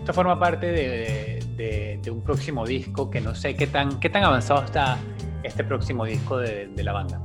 Esto 0.00 0.12
forma 0.12 0.38
parte 0.38 0.66
de, 0.66 1.40
de, 1.56 2.00
de, 2.02 2.10
un 2.10 2.22
próximo 2.22 2.66
disco 2.66 3.10
que 3.10 3.20
no 3.20 3.34
sé 3.34 3.54
qué 3.54 3.66
tan, 3.66 4.00
qué 4.00 4.08
tan 4.08 4.24
avanzado 4.24 4.64
está 4.64 4.98
este 5.42 5.64
próximo 5.64 6.04
disco 6.04 6.38
de, 6.38 6.68
de 6.68 6.84
la 6.84 6.92
banda. 6.92 7.20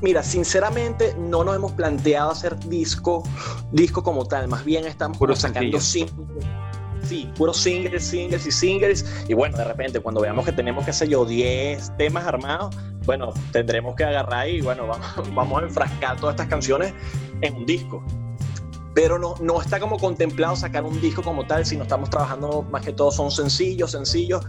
Mira, 0.00 0.22
sinceramente 0.22 1.14
no 1.18 1.42
nos 1.42 1.56
hemos 1.56 1.72
planteado 1.72 2.30
hacer 2.30 2.58
disco, 2.68 3.22
disco 3.72 4.02
como 4.02 4.26
tal, 4.26 4.48
más 4.48 4.64
bien 4.64 4.86
estamos 4.86 5.16
Puro 5.18 5.34
sacando 5.34 5.80
singles. 5.80 6.14
Sí, 7.02 7.30
puros 7.36 7.58
singles, 7.58 8.04
singles 8.04 8.46
y 8.46 8.50
singles. 8.50 9.06
Y 9.28 9.34
bueno, 9.34 9.56
de 9.56 9.64
repente, 9.64 10.00
cuando 10.00 10.20
veamos 10.20 10.44
que 10.44 10.52
tenemos, 10.52 10.84
qué 10.84 10.92
sé 10.92 11.06
yo, 11.06 11.24
10 11.24 11.96
temas 11.96 12.26
armados, 12.26 12.74
bueno, 13.04 13.32
tendremos 13.52 13.94
que 13.94 14.04
agarrar 14.04 14.48
y 14.48 14.60
bueno, 14.60 14.88
vamos, 14.88 15.06
vamos 15.34 15.62
a 15.62 15.66
enfrascar 15.66 16.18
todas 16.18 16.34
estas 16.34 16.48
canciones 16.48 16.92
en 17.42 17.54
un 17.54 17.66
disco 17.66 18.02
pero 18.96 19.18
no, 19.18 19.34
no 19.42 19.60
está 19.60 19.78
como 19.78 19.98
contemplado 19.98 20.56
sacar 20.56 20.82
un 20.84 20.98
disco 21.02 21.22
como 21.22 21.46
tal, 21.46 21.66
sino 21.66 21.82
estamos 21.82 22.08
trabajando 22.08 22.62
más 22.70 22.82
que 22.82 22.94
todo, 22.94 23.10
son 23.10 23.30
sencillos, 23.30 23.90
sencillos. 23.90 24.42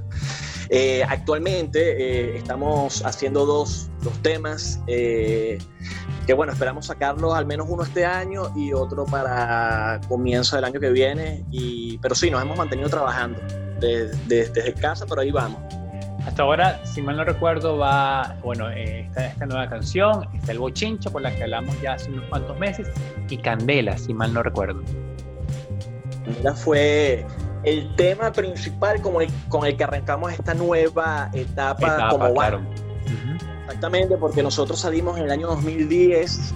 Eh, 0.69 1.03
actualmente 1.07 1.79
eh, 1.79 2.37
estamos 2.37 3.05
haciendo 3.05 3.45
dos, 3.45 3.89
dos 4.01 4.13
temas 4.21 4.81
eh, 4.87 5.57
que 6.27 6.33
bueno, 6.33 6.51
esperamos 6.51 6.87
sacarlos 6.87 7.33
al 7.33 7.45
menos 7.45 7.67
uno 7.69 7.83
este 7.83 8.05
año 8.05 8.51
y 8.53 8.73
otro 8.73 9.05
para 9.05 10.01
comienzo 10.09 10.57
del 10.57 10.65
año 10.65 10.79
que 10.79 10.89
viene, 10.89 11.45
y, 11.51 11.97
pero 11.99 12.15
sí, 12.15 12.29
nos 12.29 12.41
hemos 12.41 12.57
mantenido 12.57 12.89
trabajando 12.89 13.39
desde, 13.79 14.49
desde 14.49 14.73
casa, 14.73 15.05
pero 15.07 15.21
ahí 15.21 15.31
vamos. 15.31 15.61
Hasta 16.25 16.43
ahora, 16.43 16.85
si 16.85 17.01
mal 17.01 17.15
no 17.15 17.23
recuerdo, 17.23 17.77
va, 17.77 18.35
bueno, 18.43 18.69
eh, 18.69 19.05
está 19.07 19.27
esta 19.27 19.45
nueva 19.45 19.69
canción, 19.69 20.27
está 20.35 20.51
el 20.51 20.59
Bochincho, 20.59 21.09
por 21.09 21.21
la 21.21 21.33
que 21.33 21.43
hablamos 21.43 21.81
ya 21.81 21.93
hace 21.93 22.11
unos 22.11 22.25
cuantos 22.25 22.59
meses, 22.59 22.89
y 23.29 23.37
Candela, 23.37 23.97
si 23.97 24.13
mal 24.13 24.33
no 24.33 24.43
recuerdo. 24.43 24.83
Candela 26.25 26.53
fue 26.53 27.25
el 27.63 27.95
tema 27.95 28.31
principal 28.31 29.01
con 29.01 29.21
el, 29.21 29.29
con 29.49 29.65
el 29.65 29.75
que 29.75 29.83
arrancamos 29.83 30.31
esta 30.31 30.53
nueva 30.53 31.29
etapa, 31.33 31.87
Etapa, 31.87 32.09
como 32.09 32.33
claro. 32.33 32.57
banda. 32.59 32.87
Exactamente, 33.65 34.17
porque 34.17 34.41
nosotros 34.41 34.79
salimos 34.79 35.17
en 35.17 35.25
el 35.25 35.31
año 35.31 35.47
2010 35.47 36.53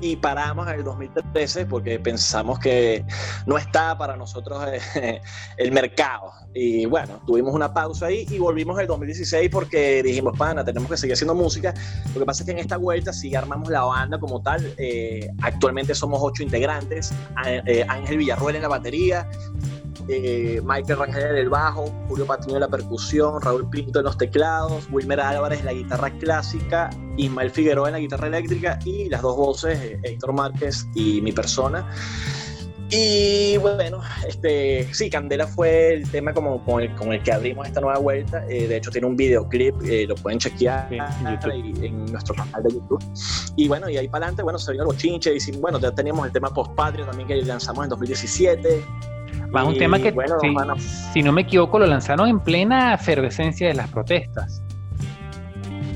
y 0.00 0.16
paramos 0.16 0.66
en 0.68 0.74
el 0.74 0.84
2013 0.84 1.66
porque 1.66 1.98
pensamos 1.98 2.58
que 2.58 3.04
no 3.46 3.58
estaba 3.58 3.98
para 3.98 4.16
nosotros 4.16 4.62
eh, 4.96 5.20
el 5.56 5.72
mercado. 5.72 6.32
Y 6.54 6.86
bueno, 6.86 7.20
tuvimos 7.26 7.54
una 7.54 7.72
pausa 7.72 8.06
ahí 8.06 8.26
y 8.30 8.38
volvimos 8.38 8.76
en 8.76 8.82
el 8.82 8.86
2016 8.88 9.50
porque 9.50 10.02
dijimos, 10.02 10.36
pana, 10.36 10.64
tenemos 10.64 10.90
que 10.90 10.96
seguir 10.96 11.14
haciendo 11.14 11.34
música. 11.34 11.74
Lo 12.14 12.20
que 12.20 12.26
pasa 12.26 12.42
es 12.42 12.46
que 12.46 12.52
en 12.52 12.58
esta 12.58 12.76
vuelta 12.76 13.12
sí 13.12 13.34
armamos 13.34 13.68
la 13.68 13.82
banda 13.82 14.18
como 14.18 14.42
tal. 14.42 14.74
Eh, 14.78 15.30
actualmente 15.42 15.94
somos 15.94 16.20
ocho 16.22 16.42
integrantes. 16.42 17.12
Eh, 17.46 17.84
Ángel 17.88 18.18
Villarruel 18.18 18.56
en 18.56 18.62
la 18.62 18.68
batería, 18.68 19.28
eh, 20.08 20.60
Michael 20.64 20.98
Rangel 20.98 21.22
en 21.30 21.36
el 21.36 21.48
bajo, 21.48 21.86
Julio 22.08 22.26
Patiño 22.26 22.54
en 22.54 22.60
la 22.60 22.68
percusión, 22.68 23.40
Raúl 23.40 23.68
Pinto 23.70 23.98
en 24.00 24.04
los 24.06 24.16
teclados, 24.18 24.88
Wilmer 24.90 25.20
Álvarez 25.20 25.60
en 25.60 25.66
la 25.66 25.72
guitarra 25.72 26.10
clásica, 26.18 26.90
Ismael 27.16 27.50
Figueroa 27.50 27.88
en 27.88 27.92
la 27.94 27.98
guitarra 28.00 28.26
eléctrica 28.28 28.78
y 28.84 29.08
las 29.08 29.22
dos 29.22 29.36
voces, 29.36 29.78
eh, 29.80 30.00
Héctor 30.02 30.32
Márquez 30.32 30.86
y 30.94 31.20
mi 31.20 31.32
persona. 31.32 31.88
Y 32.92 33.56
bueno, 33.58 34.00
este, 34.26 34.92
sí, 34.92 35.08
Candela 35.08 35.46
fue 35.46 35.94
el 35.94 36.10
tema 36.10 36.34
como, 36.34 36.64
con, 36.64 36.82
el, 36.82 36.92
con 36.96 37.12
el 37.12 37.22
que 37.22 37.30
abrimos 37.32 37.68
esta 37.68 37.80
nueva 37.80 37.98
vuelta. 38.00 38.44
Eh, 38.48 38.66
de 38.66 38.76
hecho, 38.78 38.90
tiene 38.90 39.06
un 39.06 39.14
videoclip, 39.16 39.76
eh, 39.84 40.06
lo 40.08 40.16
pueden 40.16 40.40
chequear 40.40 40.88
Sí, 40.88 40.96
en 40.96 41.66
y- 41.82 41.86
en 41.86 42.04
nuestro 42.06 42.34
canal 42.34 42.60
de 42.64 42.70
YouTube. 42.74 43.00
Y 43.54 43.68
bueno, 43.68 43.88
y 43.88 43.96
ahí 43.96 44.08
para 44.08 44.24
adelante, 44.24 44.42
bueno, 44.42 44.58
se 44.58 44.72
vio 44.72 44.82
los 44.82 44.96
chinches. 44.96 45.46
Y 45.46 45.52
bueno, 45.52 45.78
ya 45.78 45.92
teníamos 45.92 46.26
el 46.26 46.32
tema 46.32 46.52
Postpatrio 46.52 47.06
también 47.06 47.28
que 47.28 47.36
lanzamos 47.36 47.84
en 47.84 47.90
2017. 47.90 48.82
Más 49.52 49.66
un 49.66 49.78
tema 49.78 49.98
que, 49.98 50.12
bueno, 50.12 50.38
si, 50.76 50.88
si 51.12 51.22
no 51.22 51.32
me 51.32 51.42
equivoco, 51.42 51.78
lo 51.78 51.86
lanzaron 51.86 52.28
en 52.28 52.40
plena 52.40 52.94
efervescencia 52.94 53.68
de 53.68 53.74
las 53.74 53.88
protestas. 53.88 54.62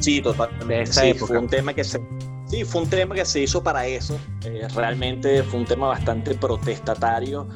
Sí, 0.00 0.20
totalmente. 0.20 0.66
de 0.66 0.82
esa 0.82 1.00
sí, 1.02 1.08
época. 1.08 1.26
fue 1.26 1.38
un 1.38 1.48
tema 1.48 1.72
que 1.72 1.84
se, 1.84 2.00
sí, 2.46 2.64
fue 2.64 2.82
un 2.82 2.90
tema 2.90 3.14
que 3.14 3.24
se 3.24 3.40
hizo 3.40 3.62
para 3.62 3.86
eso. 3.86 4.18
Eh, 4.44 4.66
realmente 4.74 5.42
fue 5.42 5.60
un 5.60 5.66
tema 5.66 5.88
bastante 5.88 6.34
protestatario 6.34 7.48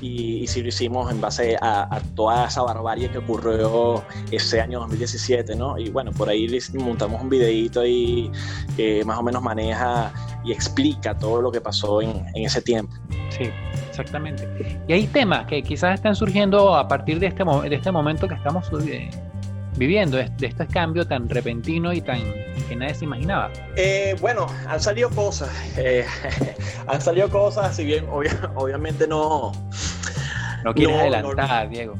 y, 0.00 0.38
y 0.38 0.46
sí 0.46 0.62
lo 0.62 0.68
hicimos 0.68 1.10
en 1.10 1.20
base 1.20 1.56
a, 1.60 1.94
a 1.94 2.00
toda 2.14 2.46
esa 2.46 2.62
barbarie 2.62 3.10
que 3.10 3.18
ocurrió 3.18 4.02
ese 4.30 4.60
año 4.60 4.80
2017, 4.80 5.56
¿no? 5.56 5.78
Y 5.78 5.90
bueno, 5.90 6.10
por 6.12 6.28
ahí 6.30 6.48
les 6.48 6.72
montamos 6.74 7.20
un 7.20 7.28
videíto 7.28 7.80
ahí 7.80 8.30
que 8.76 9.04
más 9.04 9.18
o 9.18 9.22
menos 9.22 9.42
maneja 9.42 10.12
y 10.42 10.52
explica 10.52 11.18
todo 11.18 11.42
lo 11.42 11.52
que 11.52 11.60
pasó 11.60 12.00
en, 12.00 12.24
en 12.34 12.44
ese 12.44 12.62
tiempo. 12.62 12.94
Sí, 13.28 13.50
exactamente. 14.00 14.48
Y 14.88 14.92
hay 14.92 15.06
temas 15.06 15.46
que 15.46 15.62
quizás 15.62 15.94
están 15.94 16.14
surgiendo 16.16 16.74
a 16.74 16.88
partir 16.88 17.18
de 17.20 17.26
este, 17.28 17.44
de 17.44 17.74
este 17.74 17.90
momento 17.92 18.26
que 18.28 18.34
estamos 18.34 18.70
eh, 18.86 19.10
viviendo, 19.76 20.16
de 20.16 20.30
este 20.40 20.66
cambio 20.66 21.06
tan 21.06 21.28
repentino 21.28 21.92
y 21.92 22.00
tan 22.00 22.20
que 22.68 22.76
nadie 22.76 22.94
se 22.94 23.04
imaginaba. 23.04 23.50
Eh, 23.76 24.16
bueno, 24.20 24.46
han 24.68 24.80
salido 24.80 25.10
cosas. 25.10 25.50
eh, 25.76 26.04
han 26.86 27.00
salido 27.00 27.28
cosas, 27.30 27.74
si 27.76 27.84
bien 27.84 28.06
obvia- 28.10 28.50
obviamente 28.54 29.06
no, 29.06 29.52
No 30.64 30.74
quieres 30.74 30.94
No, 30.96 31.00
adelantar, 31.02 31.68
Diego. 31.70 31.94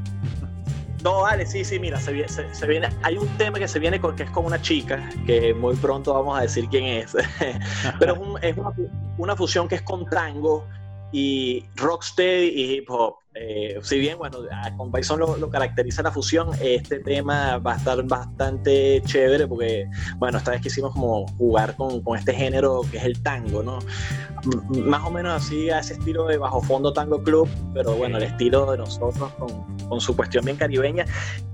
No, 1.03 1.23
vale, 1.23 1.47
sí, 1.47 1.65
sí, 1.65 1.79
mira, 1.79 1.99
se 1.99 2.13
viene, 2.13 2.29
se, 2.29 2.55
se 2.55 2.67
viene, 2.67 2.91
hay 3.03 3.17
un 3.17 3.27
tema 3.39 3.59
que 3.59 3.67
se 3.67 3.79
viene 3.79 3.99
con, 3.99 4.15
que 4.17 4.25
es 4.25 4.31
con 4.31 4.45
una 4.45 4.61
chica, 4.61 5.09
que 5.27 5.55
muy 5.55 5.75
pronto 5.77 6.13
vamos 6.13 6.39
a 6.39 6.43
decir 6.43 6.69
quién 6.71 6.85
es, 6.85 7.17
pero 7.99 8.13
es, 8.13 8.19
un- 8.21 8.39
es 8.45 8.55
una, 8.59 8.73
una 9.17 9.35
fusión 9.35 9.67
que 9.67 9.77
es 9.77 9.83
con 9.83 10.05
tango 10.05 10.67
y 11.13 11.65
rocksteady 11.77 12.49
y 12.49 12.75
hip 12.75 12.91
hop. 12.91 13.15
Eh, 13.33 13.79
si 13.83 14.01
bien, 14.01 14.19
bueno, 14.19 14.39
con 14.77 14.91
Bison 14.91 15.21
lo, 15.21 15.37
lo 15.37 15.49
caracteriza 15.49 16.03
la 16.03 16.11
fusión, 16.11 16.51
este 16.61 16.99
tema 16.99 17.59
va 17.59 17.75
a 17.75 17.77
estar 17.77 18.03
bastante 18.03 19.01
chévere 19.07 19.47
porque, 19.47 19.89
bueno, 20.17 20.39
esta 20.39 20.51
vez 20.51 20.61
quisimos 20.61 20.93
como 20.93 21.29
jugar 21.39 21.77
con, 21.77 22.03
con 22.03 22.19
este 22.19 22.35
género 22.35 22.81
que 22.91 22.99
es 22.99 23.05
el 23.05 23.23
tango, 23.23 23.63
¿no? 23.63 23.79
M- 24.45 24.83
más 24.83 25.07
o 25.07 25.13
menos 25.13 25.33
así 25.33 25.71
a 25.71 25.79
ese 25.79 25.93
estilo 25.93 26.27
de 26.27 26.39
bajo 26.39 26.61
fondo 26.61 26.93
tango 26.93 27.23
club, 27.23 27.49
pero 27.73 27.95
bueno, 27.95 28.17
el 28.17 28.25
estilo 28.25 28.69
de 28.73 28.79
nosotros 28.79 29.33
con, 29.35 29.79
con 29.89 30.01
su 30.01 30.17
cuestión 30.17 30.45
bien 30.45 30.57
caribeña. 30.57 31.05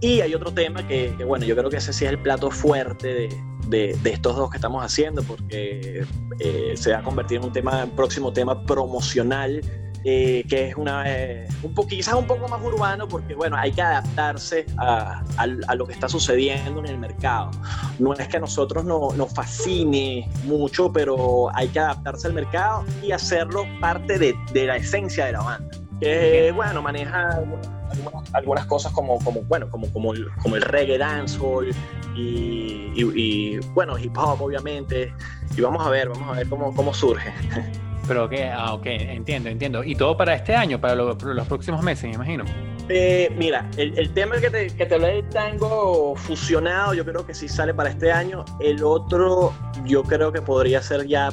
Y 0.00 0.22
hay 0.22 0.34
otro 0.34 0.52
tema 0.52 0.86
que, 0.88 1.14
que, 1.18 1.24
bueno, 1.24 1.44
yo 1.44 1.54
creo 1.56 1.68
que 1.68 1.76
ese 1.76 1.92
sí 1.92 2.06
es 2.06 2.10
el 2.10 2.18
plato 2.18 2.50
fuerte 2.50 3.06
de, 3.06 3.28
de, 3.66 3.96
de 4.02 4.10
estos 4.10 4.36
dos 4.36 4.50
que 4.50 4.56
estamos 4.56 4.84
haciendo, 4.84 5.22
porque 5.22 6.04
eh, 6.40 6.72
se 6.76 6.92
va 6.92 6.98
a 6.98 7.02
convertir 7.02 7.38
en 7.38 7.44
un 7.44 7.52
tema, 7.52 7.84
un 7.84 7.90
próximo 7.90 8.32
tema 8.32 8.64
promocional. 8.64 9.60
eh, 10.08 10.44
que 10.48 10.68
es 10.68 10.76
una, 10.76 11.02
eh, 11.06 11.48
un 11.64 11.74
po, 11.74 11.84
quizás 11.84 12.14
un 12.14 12.28
poco 12.28 12.46
más 12.46 12.62
urbano 12.62 13.08
porque 13.08 13.34
bueno, 13.34 13.56
hay 13.56 13.72
que 13.72 13.82
adaptarse 13.82 14.64
a, 14.76 15.24
a, 15.36 15.46
a, 15.66 15.74
lo 15.74 15.84
que 15.84 15.94
está 15.94 16.08
sucediendo 16.08 16.78
en 16.78 16.86
el 16.86 16.98
mercado. 16.98 17.50
No 17.98 18.12
es 18.12 18.28
que 18.28 18.36
a 18.36 18.40
nosotros 18.40 18.84
no, 18.84 19.10
nos 19.16 19.34
fascine 19.34 20.30
mucho, 20.44 20.92
pero 20.92 21.48
hay 21.56 21.66
que 21.68 21.80
adaptarse 21.80 22.28
al 22.28 22.34
mercado 22.34 22.84
y 23.02 23.10
hacerlo 23.10 23.64
parte 23.80 24.16
de, 24.16 24.36
de 24.52 24.66
la 24.66 24.76
esencia 24.76 25.26
de 25.26 25.32
la 25.32 25.42
banda. 25.42 25.85
Que 26.00 26.52
bueno, 26.54 26.82
maneja 26.82 27.30
algunas, 27.30 28.34
algunas 28.34 28.66
cosas 28.66 28.92
como, 28.92 29.18
como, 29.20 29.42
bueno, 29.42 29.70
como, 29.70 29.90
como, 29.92 30.12
el, 30.12 30.26
como 30.42 30.56
el 30.56 30.62
reggae 30.62 30.98
dancehall 30.98 31.70
y, 32.14 32.92
y, 32.94 33.12
y, 33.14 33.58
bueno, 33.74 33.96
hip 33.98 34.16
hop 34.18 34.42
obviamente. 34.42 35.14
Y 35.56 35.60
vamos 35.60 35.86
a 35.86 35.90
ver, 35.90 36.08
vamos 36.08 36.28
a 36.28 36.32
ver 36.38 36.48
cómo, 36.48 36.74
cómo 36.74 36.92
surge. 36.92 37.32
Pero 38.08 38.28
que, 38.28 38.44
ah, 38.44 38.72
ok, 38.74 38.86
entiendo, 38.86 39.48
entiendo. 39.48 39.82
Y 39.82 39.96
todo 39.96 40.16
para 40.16 40.34
este 40.34 40.54
año, 40.54 40.80
para 40.80 40.94
lo- 40.94 41.18
para 41.18 41.34
los 41.34 41.46
próximos 41.48 41.82
meses, 41.82 42.04
me 42.04 42.14
imagino. 42.14 42.44
Eh, 42.88 43.34
mira, 43.36 43.68
el, 43.76 43.98
el 43.98 44.12
tema 44.14 44.36
que 44.36 44.48
te, 44.48 44.68
que 44.68 44.86
te 44.86 44.94
hablé 44.94 45.08
del 45.14 45.28
tango 45.28 46.14
fusionado, 46.14 46.94
yo 46.94 47.04
creo 47.04 47.26
que 47.26 47.34
sí 47.34 47.48
sale 47.48 47.74
para 47.74 47.90
este 47.90 48.12
año. 48.12 48.44
El 48.60 48.84
otro, 48.84 49.52
yo 49.86 50.04
creo 50.04 50.30
que 50.30 50.40
podría 50.40 50.80
ser 50.82 51.08
ya 51.08 51.30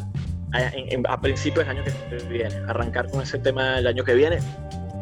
a, 0.53 0.69
en- 0.73 1.03
a 1.07 1.19
principios 1.19 1.67
del 1.67 1.77
año 1.77 1.83
que 1.83 2.15
viene, 2.29 2.55
arrancar 2.67 3.09
con 3.09 3.21
ese 3.21 3.37
tema 3.39 3.79
el 3.79 3.87
año 3.87 4.03
que 4.03 4.13
viene. 4.13 4.39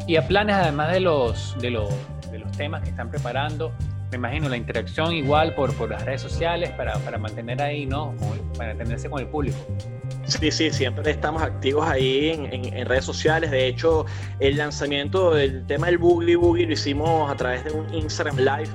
Y 0.07 0.15
a 0.15 0.27
planes, 0.27 0.55
además 0.55 0.91
de 0.91 0.99
los, 0.99 1.55
de 1.59 1.69
los, 1.69 1.89
de 2.31 2.39
los 2.39 2.51
temas 2.53 2.81
que 2.81 2.89
están 2.89 3.09
preparando, 3.09 3.71
me 4.11 4.17
imagino 4.17 4.49
la 4.49 4.57
interacción 4.57 5.13
igual 5.13 5.55
por, 5.55 5.73
por 5.75 5.89
las 5.89 6.03
redes 6.03 6.21
sociales 6.21 6.69
para, 6.71 6.97
para 6.99 7.17
mantener 7.17 7.61
ahí, 7.61 7.85
¿no? 7.85 8.13
Para 8.57 8.71
atenderse 8.73 9.09
con 9.09 9.21
el 9.21 9.27
público. 9.27 9.57
Sí, 10.25 10.51
sí, 10.51 10.69
siempre 10.71 11.09
estamos 11.11 11.41
activos 11.41 11.87
ahí 11.87 12.29
en, 12.29 12.73
en, 12.73 12.85
redes 12.85 13.05
sociales. 13.05 13.51
De 13.51 13.67
hecho, 13.67 14.05
el 14.39 14.57
lanzamiento 14.57 15.33
del 15.33 15.65
tema 15.65 15.87
del 15.87 15.97
Boogie 15.97 16.35
Boogie 16.35 16.65
lo 16.65 16.73
hicimos 16.73 17.31
a 17.31 17.35
través 17.35 17.63
de 17.63 17.71
un 17.71 17.93
Instagram 17.93 18.37
Live 18.37 18.69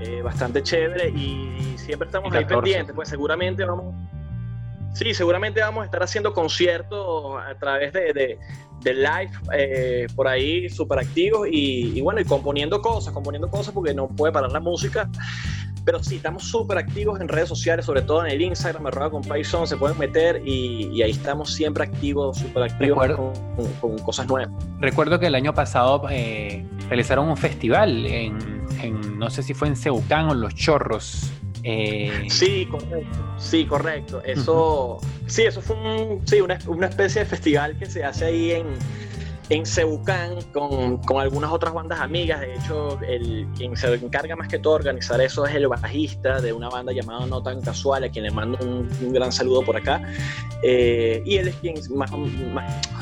eh, 0.00 0.22
bastante 0.22 0.62
chévere 0.62 1.10
y 1.10 1.74
siempre 1.76 2.06
estamos 2.06 2.32
ahí 2.32 2.44
pendientes. 2.44 2.94
Pues 2.94 3.08
seguramente 3.08 3.64
vamos, 3.64 3.94
sí, 4.94 5.14
seguramente 5.14 5.60
vamos 5.60 5.82
a 5.82 5.84
estar 5.86 6.02
haciendo 6.02 6.32
conciertos 6.32 7.40
a 7.40 7.54
través 7.58 7.92
de, 7.92 8.38
de 8.82 8.94
live 8.94 9.30
eh, 9.54 10.06
por 10.14 10.28
ahí 10.28 10.68
súper 10.68 11.00
activos 11.00 11.48
y, 11.50 12.00
bueno, 12.00 12.20
y 12.20 12.24
componiendo 12.24 12.80
cosas, 12.80 13.12
componiendo 13.12 13.48
cosas 13.48 13.74
porque 13.74 13.94
no 13.94 14.08
puede 14.08 14.32
parar 14.32 14.52
la 14.52 14.60
música. 14.60 15.08
Pero 15.84 16.02
sí, 16.02 16.16
estamos 16.16 16.44
súper 16.44 16.76
activos 16.76 17.18
en 17.18 17.28
redes 17.28 17.48
sociales, 17.48 17.86
sobre 17.86 18.02
todo 18.02 18.26
en 18.26 18.32
el 18.32 18.42
Instagram, 18.42 18.86
arroba 18.86 19.10
con 19.10 19.22
Python, 19.22 19.66
se 19.66 19.74
pueden 19.76 19.96
meter 19.96 20.42
y, 20.46 21.00
ahí 21.00 21.12
estamos 21.12 21.54
siempre 21.54 21.84
activos, 21.84 22.38
súper 22.38 22.64
activos 22.64 23.32
con, 23.80 23.98
cosas 24.00 24.26
nuevas. 24.26 24.52
Recuerdo 24.80 25.18
que 25.18 25.26
el 25.26 25.34
año 25.34 25.54
pasado 25.54 26.02
eh, 26.10 26.62
realizaron 26.88 27.28
un 27.28 27.38
festival 27.38 28.04
en, 28.04 28.36
no 29.18 29.30
sé 29.30 29.42
si 29.42 29.54
fue 29.54 29.68
en 29.68 29.76
Ceucán 29.76 30.28
o 30.28 30.34
Los 30.34 30.54
Chorros, 30.54 31.32
eh, 31.70 32.24
sí, 32.30 32.64
correcto. 32.64 33.18
Sí, 33.36 33.66
correcto. 33.66 34.22
Eso, 34.24 35.00
sí, 35.26 35.42
eso 35.42 35.60
fue 35.60 35.76
sí, 36.24 36.40
una, 36.40 36.58
una, 36.66 36.86
especie 36.86 37.20
de 37.20 37.26
festival 37.26 37.76
que 37.76 37.84
se 37.84 38.02
hace 38.02 38.24
ahí 38.24 38.52
en, 38.52 38.68
en 39.50 39.66
Cebucán 39.66 40.40
con, 40.54 40.96
con, 41.02 41.20
algunas 41.20 41.52
otras 41.52 41.74
bandas 41.74 42.00
amigas. 42.00 42.40
De 42.40 42.54
hecho, 42.54 42.98
el, 43.02 43.46
quien 43.54 43.76
se 43.76 43.92
encarga 43.92 44.34
más 44.34 44.48
que 44.48 44.58
todo 44.58 44.76
de 44.76 44.78
organizar 44.78 45.20
eso 45.20 45.44
es 45.44 45.54
el 45.54 45.68
bajista 45.68 46.40
de 46.40 46.54
una 46.54 46.70
banda 46.70 46.90
llamada 46.90 47.26
No 47.26 47.42
Tan 47.42 47.60
Casual, 47.60 48.02
a 48.02 48.08
quien 48.08 48.24
le 48.24 48.30
mando 48.30 48.56
un, 48.64 48.88
gran 49.12 49.30
saludo 49.30 49.62
por 49.62 49.76
acá. 49.76 50.00
Eh, 50.62 51.22
y 51.26 51.36
él 51.36 51.48
es 51.48 51.56
quien 51.56 51.76
más, 51.94 52.10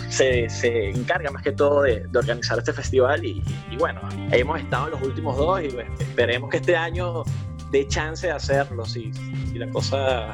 se, 0.08 0.50
se, 0.50 0.90
encarga 0.90 1.30
más 1.30 1.44
que 1.44 1.52
todo 1.52 1.82
de, 1.82 2.00
de 2.00 2.18
organizar 2.18 2.58
este 2.58 2.72
festival. 2.72 3.24
Y, 3.24 3.44
y, 3.70 3.76
bueno, 3.76 4.00
hemos 4.32 4.58
estado 4.58 4.86
en 4.86 4.90
los 4.90 5.02
últimos 5.02 5.36
dos 5.36 5.62
y 5.62 5.68
pues, 5.68 5.86
esperemos 6.00 6.50
que 6.50 6.56
este 6.56 6.76
año 6.76 7.22
de 7.76 7.88
chance 7.88 8.26
de 8.26 8.32
hacerlo 8.32 8.84
si, 8.84 9.10
la 9.54 9.68
cosa 9.70 10.28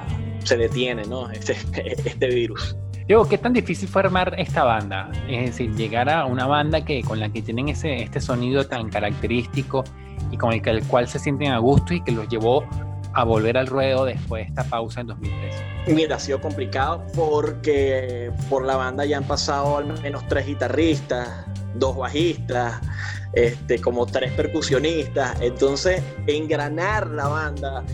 se 0.45 0.57
detiene, 0.57 1.05
¿no? 1.05 1.31
Este, 1.33 1.93
este 2.09 2.27
virus. 2.29 2.77
Diego, 3.07 3.29
¿qué 3.29 3.37
tan 3.37 3.53
difícil 3.53 3.89
fue 3.89 4.03
armar 4.03 4.35
esta 4.39 4.65
banda? 4.65 5.11
Es 5.29 5.47
decir, 5.47 5.75
llegar 5.75 6.09
a 6.09 6.25
una 6.25 6.47
banda 6.47 6.85
que, 6.85 7.03
con 7.03 7.19
la 7.19 7.29
que 7.29 7.43
tienen 7.43 7.69
ese, 7.69 8.03
este 8.03 8.21
sonido 8.21 8.67
tan 8.67 8.91
característico 8.91 9.83
y 10.31 10.37
con 10.37 10.53
el, 10.53 10.67
el 10.67 10.87
cual 10.87 11.09
se 11.09 11.19
sienten 11.19 11.51
a 11.51 11.59
gusto 11.59 11.95
y 11.95 12.01
que 12.03 12.13
los 12.13 12.29
llevó 12.29 12.65
a 13.15 13.25
volver 13.25 13.57
al 13.59 13.67
ruedo 13.67 14.05
después 14.05 14.45
de 14.45 14.49
esta 14.49 14.65
pausa 14.65 15.01
en 15.01 15.09
2013? 15.09 15.73
Mira, 15.89 16.17
ha 16.17 16.19
sido 16.19 16.41
complicado 16.41 17.05
porque 17.15 18.31
por 18.49 18.65
la 18.65 18.77
banda 18.77 19.05
ya 19.05 19.19
han 19.19 19.25
pasado 19.25 19.79
al 19.79 20.01
menos 20.03 20.27
tres 20.29 20.47
guitarristas, 20.47 21.29
dos 21.75 21.97
bajistas, 21.97 22.81
este, 23.33 23.81
como 23.81 24.07
tres 24.07 24.33
percusionistas. 24.33 25.41
Entonces, 25.41 26.03
engranar 26.27 27.09
la 27.09 27.29
banda, 27.29 27.85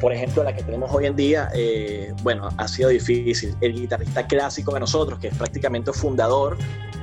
por 0.00 0.12
ejemplo, 0.12 0.42
la 0.42 0.54
que 0.54 0.62
tenemos 0.62 0.90
hoy 0.92 1.06
en 1.06 1.16
día, 1.16 1.50
eh, 1.54 2.12
bueno, 2.22 2.48
ha 2.56 2.68
sido 2.68 2.88
difícil. 2.88 3.54
El 3.60 3.74
guitarrista 3.74 4.26
clásico 4.26 4.74
de 4.74 4.80
nosotros, 4.80 5.18
que 5.18 5.28
es 5.28 5.36
prácticamente 5.36 5.92
fundador 5.92 6.56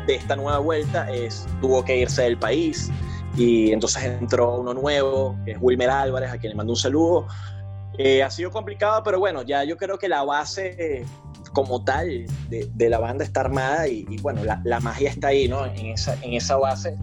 de 0.07 0.15
esta 0.15 0.35
nueva 0.35 0.59
vuelta, 0.59 1.11
es, 1.11 1.47
tuvo 1.61 1.85
que 1.85 1.97
irse 1.97 2.23
del 2.23 2.37
país 2.37 2.91
y 3.35 3.71
entonces 3.71 4.03
entró 4.03 4.59
uno 4.59 4.73
nuevo, 4.73 5.37
que 5.45 5.51
es 5.51 5.57
Wilmer 5.61 5.89
Álvarez, 5.89 6.31
a 6.31 6.37
quien 6.37 6.51
le 6.51 6.55
mando 6.57 6.73
un 6.73 6.77
saludo. 6.77 7.27
Eh, 7.97 8.23
ha 8.23 8.29
sido 8.29 8.51
complicado, 8.51 9.03
pero 9.03 9.19
bueno, 9.19 9.43
ya 9.43 9.63
yo 9.63 9.77
creo 9.77 9.97
que 9.97 10.09
la 10.09 10.23
base 10.23 11.05
como 11.53 11.83
tal 11.83 12.25
de, 12.49 12.89
la 12.89 12.99
banda 12.99 13.23
está 13.23 13.41
armada 13.41 13.87
y, 13.87 14.05
bueno, 14.21 14.41
la, 14.43 14.79
magia 14.79 15.09
está 15.09 15.29
ahí, 15.29 15.47
¿no? 15.47 15.65
En 15.65 15.87
esa, 15.87 16.15
en 16.21 16.33
esa 16.33 16.55
base, 16.55 16.95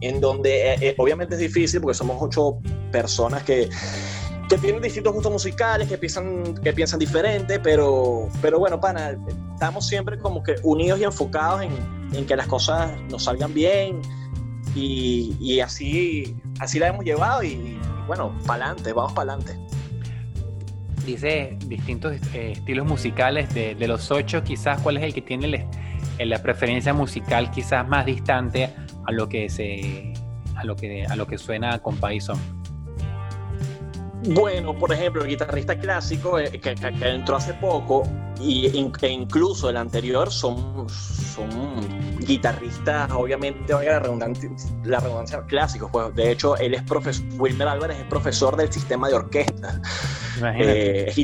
en 0.00 0.20
donde 0.20 0.74
eh, 0.74 0.76
eh, 0.80 0.94
obviamente 0.98 1.34
es 1.34 1.40
difícil 1.40 1.80
porque 1.80 1.94
somos 1.94 2.16
ocho 2.20 2.58
personas 2.90 3.42
que, 3.42 3.68
que 4.48 4.58
tienen 4.58 4.80
distintos 4.80 5.12
gustos 5.12 5.32
musicales, 5.32 5.88
que 5.88 5.98
piensan, 5.98 6.54
que 6.62 6.72
piensan 6.72 6.98
diferente, 6.98 7.60
pero, 7.60 8.28
pero 8.40 8.58
bueno, 8.58 8.80
pana, 8.80 9.18
estamos 9.54 9.86
siempre 9.86 10.18
como 10.18 10.42
que 10.42 10.56
unidos 10.62 11.00
y 11.00 11.04
enfocados 11.04 11.62
en, 11.62 11.72
en 12.14 12.26
que 12.26 12.36
las 12.36 12.46
cosas 12.46 12.90
nos 13.10 13.24
salgan 13.24 13.52
bien 13.52 14.00
y, 14.78 15.36
y 15.40 15.60
así, 15.60 16.36
así 16.60 16.78
la 16.78 16.88
hemos 16.88 17.04
llevado 17.04 17.42
y, 17.42 17.48
y 17.48 17.78
bueno, 18.06 18.36
para 18.46 18.66
adelante, 18.66 18.92
vamos 18.92 19.12
para 19.12 19.32
adelante 19.32 19.58
dice 21.08 21.56
distintos 21.66 22.12
eh, 22.34 22.52
estilos 22.52 22.86
musicales 22.86 23.52
de, 23.54 23.74
los 23.88 24.10
ocho, 24.10 24.42
quizás 24.42 24.80
cuál 24.82 24.98
es 24.98 25.04
el 25.04 25.14
que 25.14 25.22
tiene 25.22 25.66
la 26.18 26.42
preferencia 26.42 26.92
musical 26.92 27.50
quizás 27.50 27.88
más 27.88 28.04
distante 28.04 28.74
a 29.06 29.12
lo 29.12 29.28
que 29.28 29.48
se 29.48 30.12
a 30.56 30.64
lo 30.64 30.76
que 30.76 31.04
a 31.06 31.16
lo 31.16 31.26
que 31.26 31.38
suena 31.38 31.78
con 31.78 31.96
Python. 31.96 32.38
Bueno, 34.34 34.76
por 34.76 34.92
ejemplo, 34.92 35.22
el 35.22 35.28
guitarrista 35.28 35.78
clásico 35.78 36.38
eh, 36.38 36.60
que, 36.60 36.74
entró 37.02 37.36
hace 37.36 37.54
poco 37.54 38.02
y, 38.40 38.66
e 38.66 39.08
incluso 39.08 39.70
el 39.70 39.76
anterior 39.76 40.30
son, 40.30 40.88
son 40.88 41.48
guitarristas, 42.28 43.10
obviamente, 43.10 43.72
la 43.72 43.98
redundancia, 43.98 44.50
la 44.84 45.00
redundancia 45.00 45.42
clásicos. 45.46 45.90
Pues, 45.90 46.14
de 46.14 46.30
hecho, 46.30 46.56
él 46.58 46.74
es 46.74 46.82
profesor, 46.82 47.24
Wilmer 47.38 47.66
Álvarez 47.66 47.98
es 47.98 48.04
profesor 48.04 48.56
del 48.56 48.70
sistema 48.70 49.08
de 49.08 49.14
orquesta. 49.14 49.80
Eh, 50.56 51.06
es, 51.08 51.16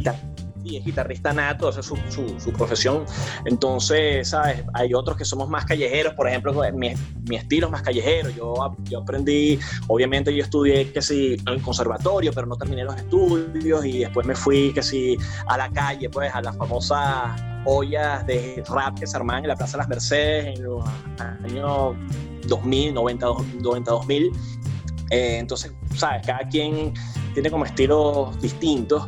es 0.65 0.85
guitarrista 0.85 1.33
nato, 1.33 1.69
esa 1.69 1.81
es 1.81 1.87
su, 1.87 1.97
su, 2.39 2.53
profesión. 2.53 3.05
Entonces, 3.45 4.29
¿sabes? 4.29 4.65
Hay 4.75 4.95
otros 4.95 5.17
que 5.17 5.25
somos 5.25 5.49
más 5.49 5.65
callejeros, 5.65 6.15
por 6.15 6.29
ejemplo, 6.29 6.55
mi, 6.75 6.93
mi, 7.29 7.37
estilo 7.37 7.67
es 7.67 7.73
más 7.73 7.83
callejero. 7.83 8.31
Yo, 8.31 8.55
yo 8.85 9.01
aprendí, 9.01 9.59
obviamente 9.89 10.35
yo 10.35 10.43
estudié 10.43 10.91
que 10.93 11.03
sí 11.03 11.37
en 11.47 11.61
conservatorio, 11.61 12.33
pero 12.33 12.47
no 12.47 12.57
terminé 12.57 12.85
los 12.85 12.97
estudios 12.97 13.85
y 13.85 14.01
después 14.01 14.27
me 14.27 14.35
fui 14.35 14.73
que 14.73 14.83
sí 14.83 15.17
a 15.47 15.59
la 15.59 15.71
calle, 15.71 16.09
pues 16.09 16.35
a 16.35 16.41
las 16.41 16.57
famosas 16.57 17.41
ollas 17.65 18.27
de 18.27 18.63
rap 18.69 18.99
que 18.99 19.07
se 19.07 19.17
armaban 19.17 19.45
en 19.45 19.49
la 19.49 19.57
Plaza 19.57 19.73
de 19.73 19.79
las 19.79 19.89
Mercedes 19.89 20.59
en 20.59 20.65
los 20.65 20.85
años 21.19 21.97
2000, 22.47 22.95
90, 22.95 23.27
90 23.61 23.91
2000. 23.91 24.33
entonces, 25.11 25.73
¿sabes? 25.97 26.27
Cada 26.27 26.47
quien 26.49 26.93
tiene 27.35 27.51
como 27.51 27.65
estilos 27.65 28.41
distintos. 28.41 29.05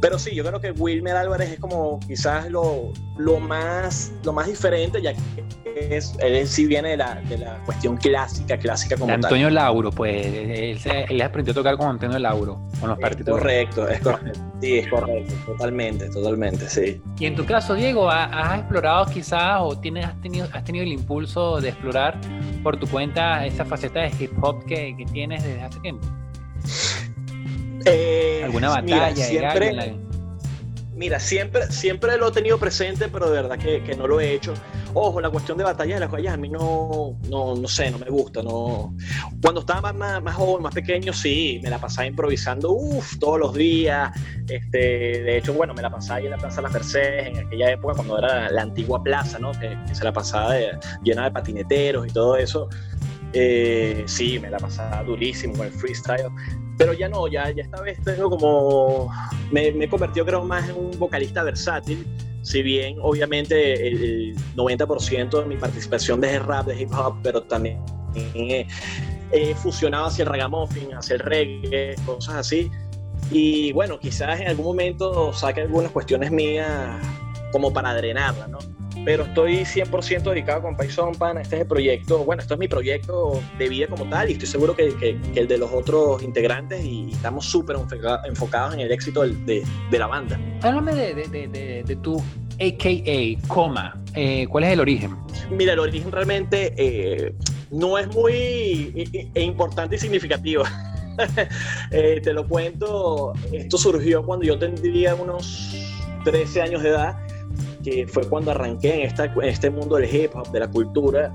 Pero 0.00 0.18
sí, 0.18 0.34
yo 0.34 0.44
creo 0.44 0.60
que 0.60 0.72
Wilmer 0.72 1.16
Álvarez 1.16 1.52
es 1.52 1.60
como 1.60 2.00
quizás 2.00 2.50
lo, 2.50 2.92
lo, 3.16 3.40
más, 3.40 4.12
lo 4.24 4.32
más 4.32 4.46
diferente, 4.46 5.00
ya 5.00 5.14
que 5.14 5.96
es, 5.96 6.14
él 6.20 6.46
sí 6.46 6.66
viene 6.66 6.90
de 6.90 6.96
la, 6.98 7.14
de 7.28 7.38
la 7.38 7.58
cuestión 7.64 7.96
clásica, 7.96 8.58
clásica 8.58 8.96
como 8.96 9.12
Antonio 9.12 9.50
Lauro, 9.50 9.90
pues 9.90 10.26
él, 10.26 10.78
él, 10.84 11.22
aprendió 11.22 11.52
a 11.52 11.54
tocar 11.54 11.76
con 11.76 11.88
Antonio 11.88 12.18
Lauro, 12.18 12.60
con 12.80 12.90
los 12.90 12.98
partituras. 12.98 13.38
Correcto, 13.38 13.88
es 13.88 14.00
correcto. 14.00 14.40
Sí, 14.60 14.78
es 14.78 14.88
correcto, 14.88 15.34
totalmente, 15.46 16.08
totalmente, 16.08 16.68
sí. 16.68 17.00
Y 17.18 17.26
en 17.26 17.36
tu 17.36 17.44
caso, 17.44 17.74
Diego, 17.74 18.10
¿has 18.10 18.58
explorado 18.58 19.06
quizás 19.06 19.58
o 19.60 19.78
tienes, 19.78 20.06
has, 20.06 20.20
tenido, 20.20 20.48
has 20.52 20.64
tenido 20.64 20.84
el 20.84 20.92
impulso 20.92 21.60
de 21.60 21.70
explorar 21.70 22.18
por 22.62 22.78
tu 22.78 22.86
cuenta 22.86 23.44
esa 23.44 23.64
faceta 23.64 24.00
de 24.00 24.12
hip 24.18 24.32
hop 24.42 24.64
que, 24.64 24.94
que 24.96 25.04
tienes 25.06 25.42
desde 25.42 25.62
hace 25.62 25.80
tiempo? 25.80 26.06
Eh, 27.86 28.42
¿Alguna 28.44 28.68
batalla? 28.70 29.12
Mira, 29.12 29.16
siempre, 29.16 29.96
mira, 30.96 31.20
siempre, 31.20 31.70
siempre 31.70 32.16
lo 32.16 32.28
he 32.28 32.32
tenido 32.32 32.58
presente, 32.58 33.08
pero 33.08 33.30
de 33.30 33.42
verdad 33.42 33.58
que, 33.58 33.82
que, 33.82 33.94
no 33.94 34.08
lo 34.08 34.18
he 34.18 34.32
hecho. 34.32 34.54
Ojo, 34.94 35.20
la 35.20 35.28
cuestión 35.30 35.58
de 35.58 35.64
batalla 35.64 35.94
de 35.94 36.00
las 36.00 36.10
joyas 36.10 36.34
a 36.34 36.36
mí 36.36 36.48
no, 36.48 37.18
no, 37.28 37.54
no 37.54 37.68
sé, 37.68 37.90
no 37.90 37.98
me 37.98 38.08
gusta. 38.08 38.42
No. 38.42 38.94
Cuando 39.42 39.60
estaba 39.60 39.92
más, 39.92 40.22
más, 40.22 40.34
joven, 40.34 40.62
más 40.62 40.74
pequeño, 40.74 41.12
sí, 41.12 41.60
me 41.62 41.70
la 41.70 41.78
pasaba 41.78 42.06
improvisando, 42.06 42.72
uff, 42.72 43.18
todos 43.18 43.38
los 43.38 43.54
días. 43.54 44.10
Este, 44.48 44.78
de 44.78 45.36
hecho, 45.36 45.52
bueno, 45.52 45.74
me 45.74 45.82
la 45.82 45.90
pasaba 45.90 46.16
ahí 46.16 46.24
en 46.24 46.30
la 46.30 46.38
Plaza 46.38 46.56
de 46.56 46.62
las 46.62 46.72
Mercedes, 46.72 47.26
en 47.28 47.46
aquella 47.46 47.72
época 47.72 47.94
cuando 47.94 48.18
era 48.18 48.50
la 48.50 48.62
antigua 48.62 49.02
plaza, 49.02 49.38
¿no? 49.38 49.52
Que, 49.52 49.76
se 49.92 50.02
la 50.02 50.12
pasaba 50.12 50.54
llena 51.02 51.24
de 51.24 51.30
patineteros 51.30 52.06
y 52.08 52.10
todo 52.10 52.36
eso. 52.36 52.68
Eh, 53.32 54.02
sí, 54.06 54.38
me 54.38 54.50
la 54.50 54.58
pasaba 54.58 55.02
durísimo 55.04 55.54
con 55.54 55.66
el 55.66 55.72
freestyle. 55.72 56.26
Pero 56.78 56.92
ya 56.92 57.08
no, 57.08 57.26
ya, 57.28 57.50
ya 57.50 57.62
esta 57.62 57.80
vez 57.80 57.98
tengo 58.02 58.30
como. 58.30 59.10
Me, 59.50 59.72
me 59.72 59.86
he 59.86 59.88
convertido, 59.88 60.26
creo, 60.26 60.44
más 60.44 60.68
en 60.68 60.76
un 60.76 60.98
vocalista 60.98 61.42
versátil. 61.42 62.06
Si 62.42 62.62
bien, 62.62 62.98
obviamente, 63.00 63.88
el, 63.88 64.36
90% 64.54 65.40
de 65.40 65.46
mi 65.46 65.56
participación 65.56 66.22
es 66.22 66.40
rap, 66.44 66.66
de 66.66 66.80
hip 66.80 66.92
hop, 66.92 67.16
pero 67.22 67.42
también 67.42 67.80
he, 68.14 69.54
fusionado 69.56 70.06
hacia 70.06 70.22
el 70.22 70.28
ragamuffin, 70.28 70.94
hacia 70.94 71.14
el 71.14 71.20
reggae, 71.20 71.96
cosas 72.04 72.36
así. 72.36 72.70
Y 73.30 73.72
bueno, 73.72 73.98
quizás 73.98 74.40
en 74.40 74.48
algún 74.48 74.66
momento 74.66 75.32
saque 75.32 75.62
algunas 75.62 75.90
cuestiones 75.90 76.30
mías 76.30 77.02
como 77.50 77.72
para 77.72 77.94
drenarla, 77.94 78.46
¿no? 78.46 78.58
Pero 79.06 79.22
estoy 79.22 79.58
100% 79.58 80.30
dedicado 80.30 80.62
con 80.62 80.76
Python, 80.76 81.14
pana. 81.14 81.40
Este 81.40 81.54
es 81.54 81.62
el 81.62 81.68
proyecto, 81.68 82.24
bueno, 82.24 82.42
esto 82.42 82.54
es 82.54 82.60
mi 82.60 82.66
proyecto 82.66 83.40
de 83.56 83.68
vida 83.68 83.86
como 83.86 84.04
tal 84.10 84.28
y 84.28 84.32
estoy 84.32 84.48
seguro 84.48 84.74
que, 84.74 84.92
que, 84.96 85.16
el 85.36 85.46
de 85.46 85.58
los 85.58 85.70
otros 85.72 86.24
integrantes 86.24 86.84
y 86.84 87.12
estamos 87.12 87.46
súper 87.46 87.76
enfocados 88.26 88.74
en 88.74 88.80
el 88.80 88.90
éxito 88.90 89.22
de, 89.22 89.64
de, 89.90 89.98
la 89.98 90.08
banda. 90.08 90.40
Háblame 90.60 90.92
de, 90.92 91.14
de, 91.14 91.84
de 91.86 91.96
tu 91.96 92.20
AKA, 92.60 93.46
coma, 93.46 94.02
eh, 94.16 94.48
¿cuál 94.48 94.64
es 94.64 94.72
el 94.72 94.80
origen? 94.80 95.16
Mira, 95.50 95.74
el 95.74 95.78
origen 95.78 96.10
realmente 96.10 96.74
eh, 96.76 97.32
no 97.70 97.98
es 97.98 98.08
muy 98.08 99.08
importante 99.36 99.94
y 99.96 99.98
significativo. 99.98 100.64
Eh, 101.92 102.20
te 102.22 102.34
lo 102.34 102.46
cuento, 102.46 103.32
esto 103.50 103.78
surgió 103.78 104.22
cuando 104.22 104.44
yo 104.44 104.58
tendría 104.58 105.14
unos 105.14 105.74
13 106.24 106.60
años 106.60 106.82
de 106.82 106.90
edad 106.90 107.25
que 107.86 108.04
fue 108.04 108.28
cuando 108.28 108.50
arranqué 108.50 109.04
en, 109.04 109.12
este 109.44 109.70
mundo 109.70 109.94
del 109.96 110.12
hip 110.12 110.34
hop, 110.34 110.50
de 110.50 110.60
la 110.60 110.68
cultura. 110.68 111.32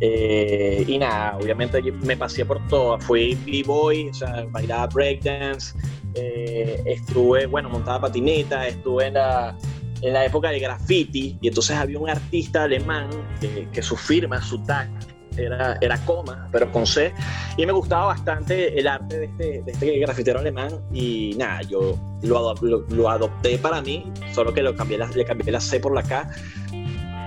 Eh, 0.00 0.82
y 0.88 0.96
nada, 0.96 1.36
obviamente 1.36 1.82
me 1.82 2.16
pasé 2.16 2.46
por 2.46 2.66
todo. 2.68 2.98
Fui 3.00 3.34
b-boy, 3.44 4.08
o 4.08 4.14
sea, 4.14 4.46
bailaba 4.50 4.86
breakdance, 4.86 5.76
eh, 6.14 6.82
estuve, 6.86 7.44
bueno, 7.44 7.68
montaba 7.68 8.00
patineta, 8.00 8.66
estuve 8.66 9.08
en 9.08 9.14
la, 9.14 9.54
en 10.00 10.14
la 10.14 10.24
época 10.24 10.48
del 10.48 10.60
graffiti, 10.60 11.36
y 11.38 11.48
entonces 11.48 11.76
había 11.76 11.98
un 11.98 12.08
artista 12.08 12.62
alemán 12.62 13.10
que, 13.38 13.68
que 13.70 13.82
su 13.82 13.94
firma, 13.94 14.40
su 14.40 14.58
tag, 14.64 14.88
era, 15.36 15.78
era 15.80 15.98
Coma, 16.04 16.48
pero 16.52 16.70
con 16.70 16.86
C, 16.86 17.12
y 17.56 17.66
me 17.66 17.72
gustaba 17.72 18.06
bastante 18.06 18.78
el 18.78 18.86
arte 18.86 19.18
de 19.18 19.24
este, 19.26 19.62
de 19.62 19.72
este 19.72 19.98
grafitero 19.98 20.40
alemán, 20.40 20.80
y 20.92 21.34
nada, 21.36 21.62
yo 21.62 21.98
lo, 22.22 22.54
lo, 22.88 23.10
adopté 23.10 23.58
para 23.58 23.80
mí, 23.82 24.12
solo 24.32 24.52
que 24.52 24.62
lo 24.62 24.74
cambié 24.74 24.98
le 24.98 25.24
cambié 25.24 25.52
la 25.52 25.60
C 25.60 25.80
por 25.80 25.94
la 25.94 26.02
K, 26.02 26.30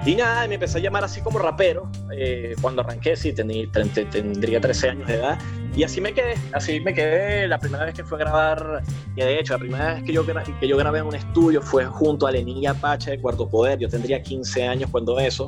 y 0.05 0.15
nada, 0.15 0.45
me 0.49 0.55
empecé 0.55 0.79
a 0.79 0.81
llamar 0.81 1.05
así 1.05 1.21
como 1.21 1.39
rapero, 1.39 1.89
eh, 2.11 2.55
cuando 2.61 2.81
arranqué, 2.81 3.15
sí, 3.15 3.31
tendría, 3.31 3.69
tendría 3.71 4.59
13 4.59 4.89
años 4.89 5.07
de 5.07 5.15
edad, 5.15 5.39
y 5.75 5.83
así 5.83 6.01
me 6.01 6.13
quedé, 6.13 6.35
así 6.51 6.79
me 6.81 6.93
quedé. 6.93 7.47
La 7.47 7.57
primera 7.57 7.85
vez 7.85 7.95
que 7.95 8.03
fue 8.03 8.17
a 8.17 8.19
grabar, 8.19 8.83
y 9.15 9.21
de 9.21 9.39
hecho, 9.39 9.53
la 9.53 9.59
primera 9.59 9.93
vez 9.93 10.03
que 10.03 10.13
yo, 10.13 10.25
que 10.25 10.67
yo 10.67 10.77
grabé 10.77 10.99
en 10.99 11.05
un 11.05 11.15
estudio 11.15 11.61
fue 11.61 11.85
junto 11.85 12.27
a 12.27 12.31
Lenín 12.31 12.67
Apache 12.67 13.11
de 13.11 13.21
Cuarto 13.21 13.49
Poder, 13.49 13.79
yo 13.79 13.87
tendría 13.87 14.21
15 14.21 14.67
años 14.67 14.89
cuando 14.91 15.17
eso, 15.19 15.47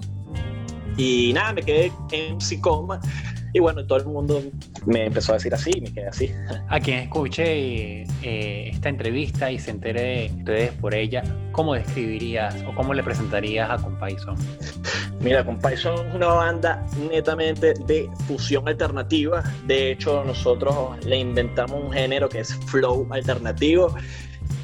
y 0.97 1.33
nada, 1.33 1.53
me 1.53 1.63
quedé 1.63 1.91
en 2.11 2.39
psicoma. 2.39 2.99
Y 3.53 3.59
bueno, 3.59 3.85
todo 3.87 3.99
el 3.99 4.05
mundo 4.05 4.43
me 4.85 5.05
empezó 5.05 5.31
a 5.31 5.35
decir 5.35 5.53
así 5.53 5.71
y 5.73 5.79
me 5.79 5.93
quedé 5.93 6.07
así. 6.07 6.29
A 6.67 6.77
quien 6.77 6.99
escuché 6.99 8.01
eh, 8.01 8.69
esta 8.69 8.89
entrevista 8.89 9.49
y 9.49 9.59
se 9.59 9.71
enteré 9.71 10.29
de 10.29 10.35
ustedes 10.39 10.71
por 10.73 10.93
ella, 10.93 11.23
¿cómo 11.53 11.73
describirías 11.73 12.53
o 12.67 12.75
cómo 12.75 12.93
le 12.93 13.01
presentarías 13.01 13.69
a 13.69 13.77
Compayson? 13.77 14.35
Mira, 15.21 15.45
Compayson 15.45 16.05
es 16.05 16.15
una 16.15 16.27
banda 16.27 16.85
netamente 17.09 17.73
de 17.87 18.09
fusión 18.27 18.67
alternativa. 18.67 19.41
De 19.65 19.91
hecho, 19.91 20.25
nosotros 20.25 21.03
le 21.05 21.17
inventamos 21.17 21.81
un 21.81 21.93
género 21.93 22.27
que 22.27 22.41
es 22.41 22.53
flow 22.67 23.07
alternativo. 23.09 23.95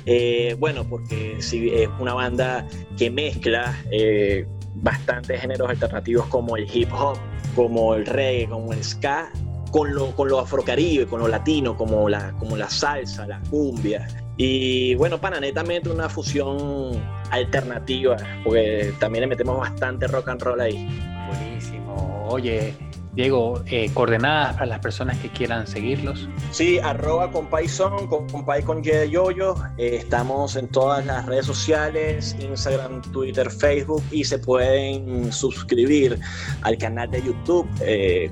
Eh, 0.06 0.56
bueno, 0.60 0.84
porque 0.84 1.38
si 1.40 1.70
es 1.70 1.90
una 1.98 2.14
banda 2.14 2.68
que 2.98 3.10
mezcla 3.10 3.74
eh, 3.90 4.46
bastantes 4.76 5.42
géneros 5.42 5.70
alternativos 5.70 6.26
como 6.28 6.58
el 6.58 6.68
hip 6.74 6.92
hop, 6.94 7.18
como 7.56 7.96
el 7.96 8.06
reggae, 8.06 8.50
como 8.50 8.74
el 8.74 8.84
ska, 8.84 9.32
con 9.72 9.94
lo, 9.94 10.16
con 10.16 10.30
lo 10.30 10.40
afrocaribe, 10.40 11.08
con 11.08 11.20
lo 11.22 11.28
latino, 11.28 11.78
como 11.78 12.10
la, 12.10 12.34
como 12.34 12.58
la 12.58 12.70
salsa, 12.70 13.26
la 13.26 13.42
cumbia. 13.50 14.08
Y 14.38 14.96
bueno, 14.96 15.20
para 15.20 15.40
netamente 15.40 15.90
una 15.90 16.10
fusión 16.10 17.02
alternativa, 17.30 18.18
porque 18.44 18.94
también 19.00 19.22
le 19.22 19.28
metemos 19.28 19.58
bastante 19.58 20.08
rock 20.08 20.30
and 20.30 20.42
roll 20.42 20.60
ahí. 20.60 20.88
Buenísimo. 21.28 22.26
Oye, 22.30 22.76
Diego, 23.14 23.62
eh, 23.66 23.92
coordenadas 23.94 24.54
para 24.54 24.66
las 24.68 24.80
personas 24.80 25.18
que 25.18 25.30
quieran 25.30 25.68
seguirlos. 25.68 26.30
Sí, 26.52 26.80
arroba 26.80 27.32
compay 27.32 27.68
son, 27.68 28.08
compay 28.08 28.64
con 28.64 28.82
Y 28.84 29.10
Yoyo. 29.10 29.56
Eh, 29.78 29.98
estamos 29.98 30.56
en 30.56 30.68
todas 30.68 31.06
las 31.06 31.26
redes 31.26 31.46
sociales, 31.46 32.36
Instagram, 32.40 33.02
Twitter, 33.12 33.50
Facebook 33.52 34.04
y 34.12 34.24
se 34.24 34.40
pueden 34.40 35.32
suscribir 35.32 36.20
al 36.62 36.78
canal 36.78 37.12
de 37.12 37.22
YouTube 37.22 37.68
eh. 37.82 38.32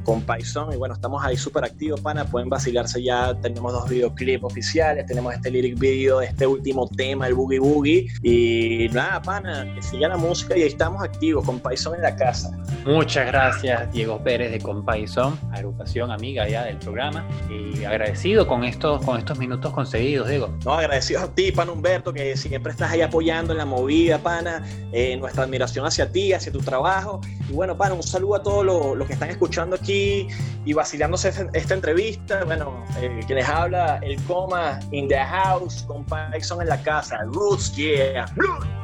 Y 0.71 0.75
bueno, 0.77 0.93
estamos 0.93 1.23
ahí 1.23 1.37
súper 1.37 1.63
activos, 1.63 2.01
pana. 2.01 2.25
Pueden 2.25 2.49
vacilarse 2.49 3.01
ya. 3.01 3.33
Tenemos 3.41 3.73
dos 3.73 3.89
videoclips 3.89 4.43
oficiales, 4.43 5.05
tenemos 5.05 5.33
este 5.33 5.51
lyric 5.51 5.77
video, 5.77 6.21
este 6.21 6.45
último 6.45 6.87
tema, 6.87 7.27
el 7.27 7.33
Boogie 7.33 7.59
Boogie. 7.59 8.07
Y 8.23 8.89
nada, 8.93 9.21
pana, 9.21 9.71
que 9.75 9.81
siga 9.81 10.07
la 10.07 10.17
música 10.17 10.57
y 10.57 10.63
ahí 10.63 10.67
estamos 10.67 11.03
activos, 11.03 11.45
compay 11.45 11.77
son 11.77 11.95
en 11.95 12.01
la 12.01 12.15
casa. 12.15 12.51
Muchas 12.85 13.27
gracias, 13.27 13.91
Diego 13.91 14.21
Pérez 14.23 14.51
de 14.51 14.59
con 14.69 15.39
agrupación 15.51 16.12
amiga 16.12 16.47
ya 16.47 16.63
del 16.63 16.77
programa. 16.77 17.25
Y 17.49 17.84
agradecido 17.84 18.47
con 18.47 18.63
estos, 18.63 19.03
con 19.03 19.17
estos 19.17 19.38
minutos 19.39 19.73
conseguidos, 19.73 20.29
Diego. 20.29 20.53
No, 20.63 20.73
agradecido 20.73 21.21
a 21.21 21.27
ti, 21.27 21.51
Pan 21.51 21.69
Humberto, 21.69 22.13
que 22.13 22.38
siempre 22.38 22.71
estás 22.71 22.91
ahí 22.91 23.01
apoyando 23.01 23.53
en 23.53 23.58
la 23.58 23.65
movida, 23.65 24.19
Pana. 24.19 24.63
Eh, 24.91 25.17
nuestra 25.17 25.43
admiración 25.43 25.86
hacia 25.86 26.12
ti, 26.12 26.34
hacia 26.34 26.51
tu 26.51 26.60
trabajo. 26.60 27.19
Y 27.49 27.53
bueno, 27.53 27.75
Pana, 27.75 27.95
un 27.95 28.03
saludo 28.03 28.36
a 28.36 28.43
todos 28.43 28.65
los, 28.95 29.08
que 29.08 29.13
están 29.13 29.29
escuchando 29.29 29.75
aquí 29.75 30.27
y 30.65 30.73
vacilándose 30.73 31.34
esta 31.53 31.73
entrevista. 31.73 32.43
Bueno, 32.45 32.86
eh, 33.01 33.21
que 33.27 33.34
les 33.36 33.47
habla 33.47 33.99
el 34.03 34.21
coma 34.23 34.79
in 34.91 35.08
the 35.08 35.17
house, 35.17 35.84
con 35.84 36.05
en 36.12 36.67
la 36.67 36.82
casa. 36.84 37.19
Roots, 37.32 37.75
yeah. 37.75 38.25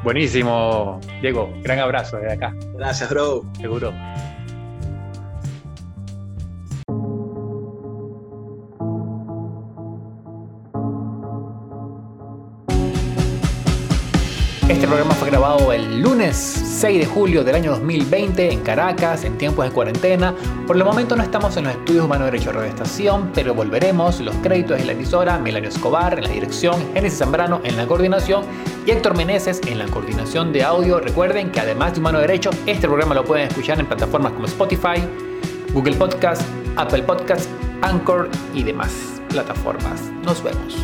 Buenísimo, 0.04 1.00
Diego. 1.22 1.50
Gran 1.62 1.80
abrazo 1.80 2.18
desde 2.18 2.34
acá. 2.34 2.54
Gracias, 2.76 3.10
bro. 3.10 3.44
Seguro. 3.60 3.94
Grabado 15.26 15.74
el 15.74 16.02
lunes 16.02 16.36
6 16.36 17.00
de 17.00 17.06
julio 17.06 17.44
del 17.44 17.56
año 17.56 17.72
2020 17.72 18.52
en 18.52 18.62
Caracas, 18.62 19.24
en 19.24 19.38
tiempos 19.38 19.66
de 19.66 19.72
cuarentena. 19.72 20.36
Por 20.68 20.78
el 20.78 20.84
momento 20.84 21.16
no 21.16 21.24
estamos 21.24 21.58
en 21.58 21.64
los 21.66 21.74
estudios 21.74 22.06
Humano 22.06 22.26
Derecho 22.26 22.52
de 22.52 22.68
Estación, 22.68 23.32
pero 23.34 23.56
volveremos. 23.56 24.20
Los 24.20 24.36
créditos 24.38 24.78
de 24.78 24.86
la 24.86 24.92
emisora, 24.92 25.40
Melanio 25.40 25.70
Escobar 25.70 26.18
en 26.18 26.26
la 26.26 26.30
dirección, 26.30 26.76
Génesis 26.94 27.20
Zambrano 27.20 27.60
en 27.64 27.76
la 27.76 27.88
coordinación 27.88 28.44
y 28.86 28.92
Héctor 28.92 29.18
Meneses 29.18 29.62
en 29.66 29.80
la 29.80 29.86
coordinación 29.88 30.54
de 30.54 30.64
audio. 30.64 31.00
Recuerden 31.00 31.52
que 31.52 31.60
además 31.60 31.94
de 31.94 32.00
Humano 32.02 32.20
Derecho, 32.20 32.52
este 32.68 32.88
programa 32.88 33.16
lo 33.16 33.26
pueden 33.26 33.48
escuchar 33.48 33.80
en 33.80 33.88
plataformas 33.88 34.34
como 34.34 34.46
Spotify, 34.46 35.02
Google 35.74 35.96
Podcast, 35.96 36.44
Apple 36.76 37.04
Podcast, 37.04 37.50
Anchor 37.82 38.30
y 38.54 38.64
demás 38.64 39.22
plataformas. 39.30 40.02
Nos 40.24 40.44
vemos. 40.44 40.76